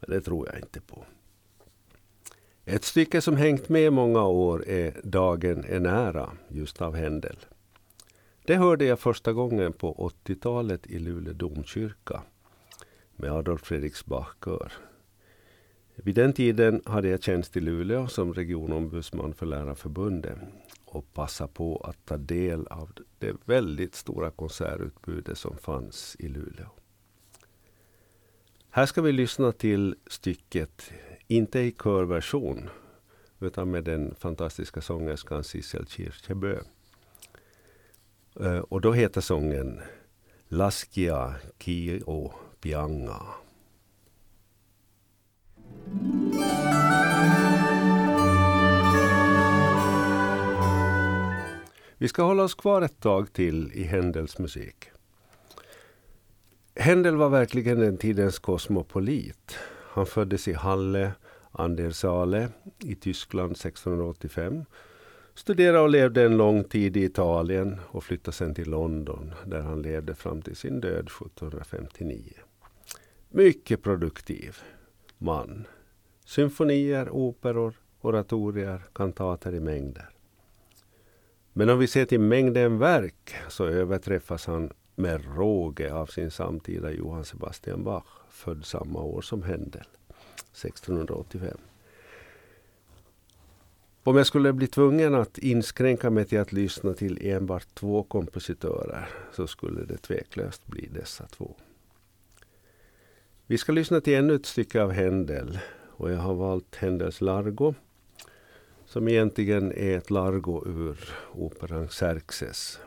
Men 0.00 0.10
det 0.10 0.20
tror 0.20 0.46
jag 0.46 0.58
inte 0.58 0.80
på. 0.80 1.04
Ett 2.64 2.84
stycke 2.84 3.20
som 3.20 3.36
hängt 3.36 3.68
med 3.68 3.92
många 3.92 4.24
år 4.24 4.68
är 4.68 5.00
Dagen 5.02 5.64
är 5.68 5.80
nära, 5.80 6.30
just 6.48 6.82
av 6.82 6.94
Händel. 6.94 7.36
Det 8.46 8.56
hörde 8.56 8.84
jag 8.84 9.00
första 9.00 9.32
gången 9.32 9.72
på 9.72 10.10
80-talet 10.24 10.86
i 10.86 10.98
Luleå 10.98 11.32
domkyrka 11.32 12.22
med 13.16 13.32
Adolf 13.32 13.60
Fredriks 13.60 14.06
Bachkör. 14.06 14.72
Vid 15.94 16.14
den 16.14 16.32
tiden 16.32 16.82
hade 16.84 17.08
jag 17.08 17.22
tjänst 17.22 17.56
i 17.56 17.60
Luleå 17.60 18.08
som 18.08 18.34
regionombudsman 18.34 19.34
för 19.34 19.46
Lärarförbundet 19.46 20.38
och 20.84 21.12
passade 21.12 21.52
på 21.52 21.76
att 21.76 22.06
ta 22.06 22.16
del 22.16 22.66
av 22.66 22.90
det 23.18 23.36
väldigt 23.44 23.94
stora 23.94 24.30
konsertutbudet 24.30 25.38
som 25.38 25.56
fanns 25.56 26.16
i 26.18 26.28
Luleå. 26.28 26.68
Här 28.70 28.86
ska 28.86 29.02
vi 29.02 29.12
lyssna 29.12 29.52
till 29.52 29.96
stycket, 30.06 30.92
inte 31.26 31.60
i 31.60 31.72
körversion, 31.72 32.68
utan 33.40 33.70
med 33.70 33.84
den 33.84 34.14
fantastiska 34.14 34.80
sångerskan 34.80 35.44
Sissel 35.44 35.86
Kyrkjebø. 35.86 36.58
Eh, 38.40 38.58
och 38.58 38.80
då 38.80 38.92
heter 38.92 39.20
sången 39.20 39.80
Laskia 40.48 41.34
Kio 41.58 42.32
Pianga. 42.60 43.22
Vi 51.98 52.08
ska 52.08 52.22
hålla 52.22 52.42
oss 52.42 52.54
kvar 52.54 52.82
ett 52.82 53.00
tag 53.00 53.32
till 53.32 53.72
i 53.72 53.82
Händels 53.82 54.38
musik. 54.38 54.84
Händel 56.74 57.16
var 57.16 57.28
verkligen 57.28 57.78
den 57.78 57.98
tidens 57.98 58.38
kosmopolit. 58.38 59.56
Han 59.88 60.06
föddes 60.06 60.48
i 60.48 60.52
Halle 60.52 61.12
Andersale 61.52 62.48
i 62.78 62.94
Tyskland 62.94 63.52
1685. 63.52 64.64
Studerade 65.36 65.80
och 65.80 65.90
levde 65.90 66.24
en 66.24 66.36
lång 66.36 66.64
tid 66.64 66.96
i 66.96 67.04
Italien 67.04 67.80
och 67.88 68.04
flyttade 68.04 68.36
sen 68.36 68.54
till 68.54 68.70
London 68.70 69.34
där 69.46 69.60
han 69.60 69.82
levde 69.82 70.14
fram 70.14 70.42
till 70.42 70.56
sin 70.56 70.80
död 70.80 71.08
1759. 71.08 72.32
Mycket 73.30 73.82
produktiv 73.82 74.56
man. 75.18 75.66
Symfonier, 76.24 77.08
operor, 77.10 77.74
oratorier, 78.00 78.82
kantater 78.92 79.54
i 79.54 79.60
mängder. 79.60 80.08
Men 81.52 81.70
om 81.70 81.78
vi 81.78 81.86
ser 81.86 82.04
till 82.04 82.20
mängden 82.20 82.78
verk 82.78 83.34
så 83.48 83.66
överträffas 83.66 84.46
han 84.46 84.72
med 84.94 85.36
råge 85.36 85.94
av 85.94 86.06
sin 86.06 86.30
samtida 86.30 86.92
Johann 86.92 87.24
Sebastian 87.24 87.84
Bach, 87.84 88.06
född 88.30 88.64
samma 88.64 89.02
år 89.02 89.22
som 89.22 89.42
Händel, 89.42 89.86
1685. 90.52 91.58
Om 94.06 94.16
jag 94.16 94.26
skulle 94.26 94.52
bli 94.52 94.66
tvungen 94.66 95.14
att 95.14 95.38
inskränka 95.38 96.10
mig 96.10 96.24
till 96.24 96.40
att 96.40 96.52
lyssna 96.52 96.94
till 96.94 97.26
enbart 97.26 97.74
två 97.74 98.02
kompositörer 98.02 99.08
så 99.32 99.46
skulle 99.46 99.84
det 99.84 99.96
tveklöst 99.96 100.66
bli 100.66 100.88
dessa 100.94 101.26
två. 101.26 101.54
Vi 103.46 103.58
ska 103.58 103.72
lyssna 103.72 104.00
till 104.00 104.14
ännu 104.14 104.34
ett 104.34 104.46
stycke 104.46 104.82
av 104.82 104.90
Händel 104.90 105.58
och 105.86 106.12
jag 106.12 106.18
har 106.18 106.34
valt 106.34 106.76
Händels 106.76 107.20
Largo 107.20 107.74
som 108.84 109.08
egentligen 109.08 109.72
är 109.72 109.98
ett 109.98 110.10
largo 110.10 110.62
ur 110.66 110.98
operan 111.32 111.88
Xerxes. 111.88 112.78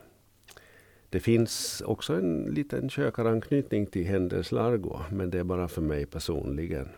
Det 1.09 1.19
finns 1.19 1.81
också 1.85 2.13
en 2.13 2.43
liten 2.43 2.89
kökaranknytning 2.89 3.85
till 3.85 4.05
Händels 4.05 4.51
Largo, 4.51 4.99
men 5.11 5.29
det 5.29 5.39
är 5.39 5.43
bara 5.43 5.67
för 5.67 5.81
mig 5.81 6.05
personligen. 6.05 6.89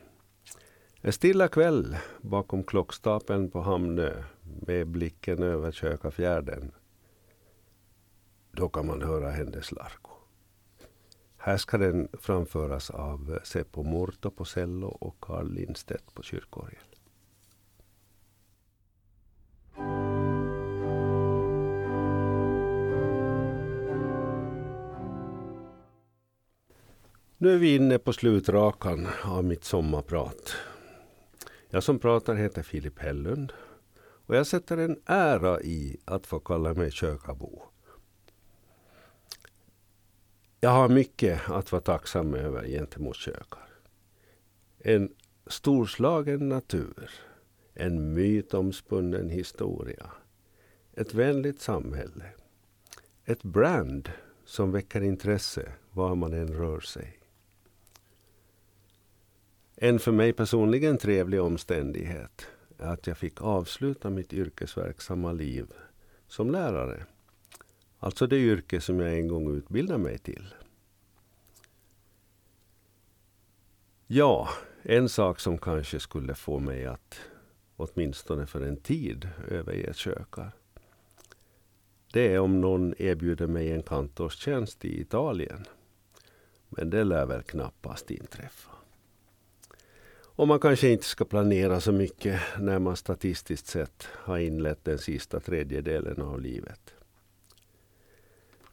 En 1.03 1.13
stilla 1.13 1.47
kväll 1.47 1.97
bakom 2.21 2.63
klockstapeln 2.63 3.51
på 3.51 3.61
Hamnö 3.61 4.23
med 4.67 4.87
blicken 4.87 5.43
över 5.43 5.71
Kökafjärden. 5.71 6.71
Då 8.51 8.69
kan 8.69 8.87
man 8.87 9.01
höra 9.01 9.29
Händels 9.29 9.71
Larko. 9.71 10.11
Här 11.37 11.57
ska 11.57 11.77
den 11.77 12.07
framföras 12.13 12.89
av 12.89 13.39
Seppo 13.43 13.83
Murto 13.83 14.31
på 14.31 14.45
cello 14.45 14.87
och 14.87 15.15
Carl 15.19 15.53
Lindstedt 15.53 16.13
på 16.13 16.23
kyrkorgel. 16.23 16.79
Nu 27.37 27.53
är 27.53 27.57
vi 27.57 27.75
inne 27.75 27.97
på 27.97 28.13
slutrakan 28.13 29.07
av 29.23 29.43
mitt 29.43 29.63
sommarprat. 29.63 30.55
Jag 31.73 31.83
som 31.83 31.99
pratar 31.99 32.35
heter 32.35 32.63
Filip 32.63 32.99
Hellund 32.99 33.53
och 34.01 34.35
jag 34.35 34.47
sätter 34.47 34.77
en 34.77 34.99
ära 35.05 35.61
i 35.61 35.97
att 36.05 36.27
få 36.27 36.39
kalla 36.39 36.73
mig 36.73 36.91
kökabo. 36.91 37.63
Jag 40.59 40.69
har 40.69 40.89
mycket 40.89 41.49
att 41.49 41.71
vara 41.71 41.81
tacksam 41.81 42.33
över 42.33 42.67
gentemot 42.67 43.15
kökar. 43.15 43.67
En 44.79 45.13
storslagen 45.47 46.49
natur, 46.49 47.11
en 47.73 48.13
mytomspunnen 48.13 49.29
historia, 49.29 50.11
ett 50.93 51.13
vänligt 51.13 51.61
samhälle, 51.61 52.25
ett 53.25 53.43
brand 53.43 54.11
som 54.45 54.71
väcker 54.71 55.01
intresse 55.01 55.71
var 55.91 56.15
man 56.15 56.33
än 56.33 56.53
rör 56.53 56.79
sig. 56.79 57.20
En 59.83 59.99
för 59.99 60.11
mig 60.11 60.33
personligen 60.33 60.97
trevlig 60.97 61.41
omständighet 61.41 62.47
är 62.77 62.87
att 62.87 63.07
jag 63.07 63.17
fick 63.17 63.41
avsluta 63.41 64.09
mitt 64.09 64.33
yrkesverksamma 64.33 65.31
liv 65.31 65.67
som 66.27 66.51
lärare. 66.51 67.05
Alltså 67.99 68.27
det 68.27 68.37
yrke 68.37 68.81
som 68.81 68.99
jag 68.99 69.13
en 69.13 69.27
gång 69.27 69.57
utbildade 69.57 69.99
mig 69.99 70.17
till. 70.17 70.53
Ja, 74.07 74.49
en 74.81 75.09
sak 75.09 75.39
som 75.39 75.57
kanske 75.57 75.99
skulle 75.99 76.35
få 76.35 76.59
mig 76.59 76.85
att 76.85 77.19
åtminstone 77.75 78.45
för 78.45 78.61
en 78.61 78.77
tid 78.77 79.29
överge 79.47 79.93
kökar. 79.93 80.51
Det 82.13 82.33
är 82.33 82.39
om 82.39 82.61
någon 82.61 82.93
erbjuder 82.97 83.47
mig 83.47 83.71
en 83.71 83.83
kantorstjänst 83.83 84.85
i 84.85 85.01
Italien. 85.01 85.65
Men 86.69 86.89
det 86.89 87.03
lär 87.03 87.25
väl 87.25 87.43
knappast 87.43 88.11
inträffa. 88.11 88.70
Och 90.41 90.47
man 90.47 90.59
kanske 90.59 90.89
inte 90.89 91.05
ska 91.05 91.25
planera 91.25 91.81
så 91.81 91.91
mycket 91.91 92.41
när 92.59 92.79
man 92.79 92.95
statistiskt 92.95 93.67
sett 93.67 94.07
har 94.11 94.37
inlett 94.37 94.83
den 94.83 94.99
sista 94.99 95.39
tredjedelen 95.39 96.21
av 96.21 96.41
livet. 96.41 96.93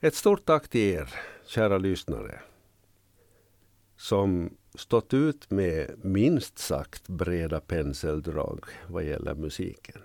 Ett 0.00 0.14
stort 0.14 0.44
tack 0.44 0.68
till 0.68 0.80
er, 0.80 1.14
kära 1.46 1.78
lyssnare, 1.78 2.40
som 3.96 4.56
stått 4.74 5.14
ut 5.14 5.50
med 5.50 6.04
minst 6.04 6.58
sagt 6.58 7.08
breda 7.08 7.60
penseldrag 7.60 8.64
vad 8.86 9.04
gäller 9.04 9.34
musiken. 9.34 10.02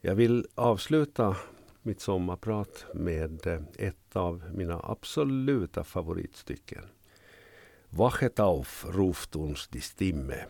Jag 0.00 0.14
vill 0.14 0.46
avsluta 0.54 1.36
mitt 1.82 2.00
sommarprat 2.00 2.84
med 2.94 3.46
ett 3.78 4.16
av 4.16 4.42
mina 4.54 4.80
absoluta 4.84 5.84
favoritstycken. 5.84 6.84
Wachet 7.92 8.40
auf, 8.40 8.86
ruft 8.88 9.36
uns 9.36 9.68
die 9.68 9.80
Stimme 9.80 10.46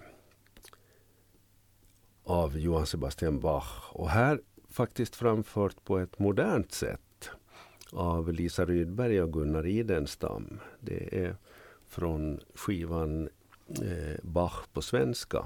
av 2.25 2.59
Johann 2.59 2.87
Sebastian 2.87 3.41
Bach. 3.41 3.93
Och 3.93 4.11
här 4.11 4.41
faktiskt 4.69 5.17
framfört 5.17 5.85
på 5.85 5.99
ett 5.99 6.19
modernt 6.19 6.73
sätt 6.73 7.31
av 7.93 8.33
Lisa 8.33 8.65
Rydberg 8.65 9.23
och 9.23 9.33
Gunnar 9.33 9.67
Idenstam. 9.67 10.61
Det 10.81 11.25
är 11.25 11.37
från 11.89 12.41
skivan 12.55 13.29
eh, 13.69 14.19
Bach 14.23 14.67
på 14.73 14.83
svenska. 14.83 15.45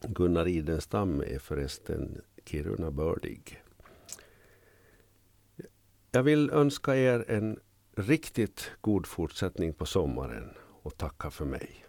Gunnar 0.00 0.48
Idenstam 0.48 1.20
är 1.20 1.38
förresten 1.38 2.20
Kiruna-bördig. 2.44 3.62
Jag 6.10 6.22
vill 6.22 6.50
önska 6.50 6.96
er 6.96 7.24
en 7.28 7.58
riktigt 7.96 8.70
god 8.80 9.06
fortsättning 9.06 9.72
på 9.72 9.86
sommaren 9.86 10.54
och 10.82 10.96
tacka 10.96 11.30
för 11.30 11.44
mig. 11.44 11.84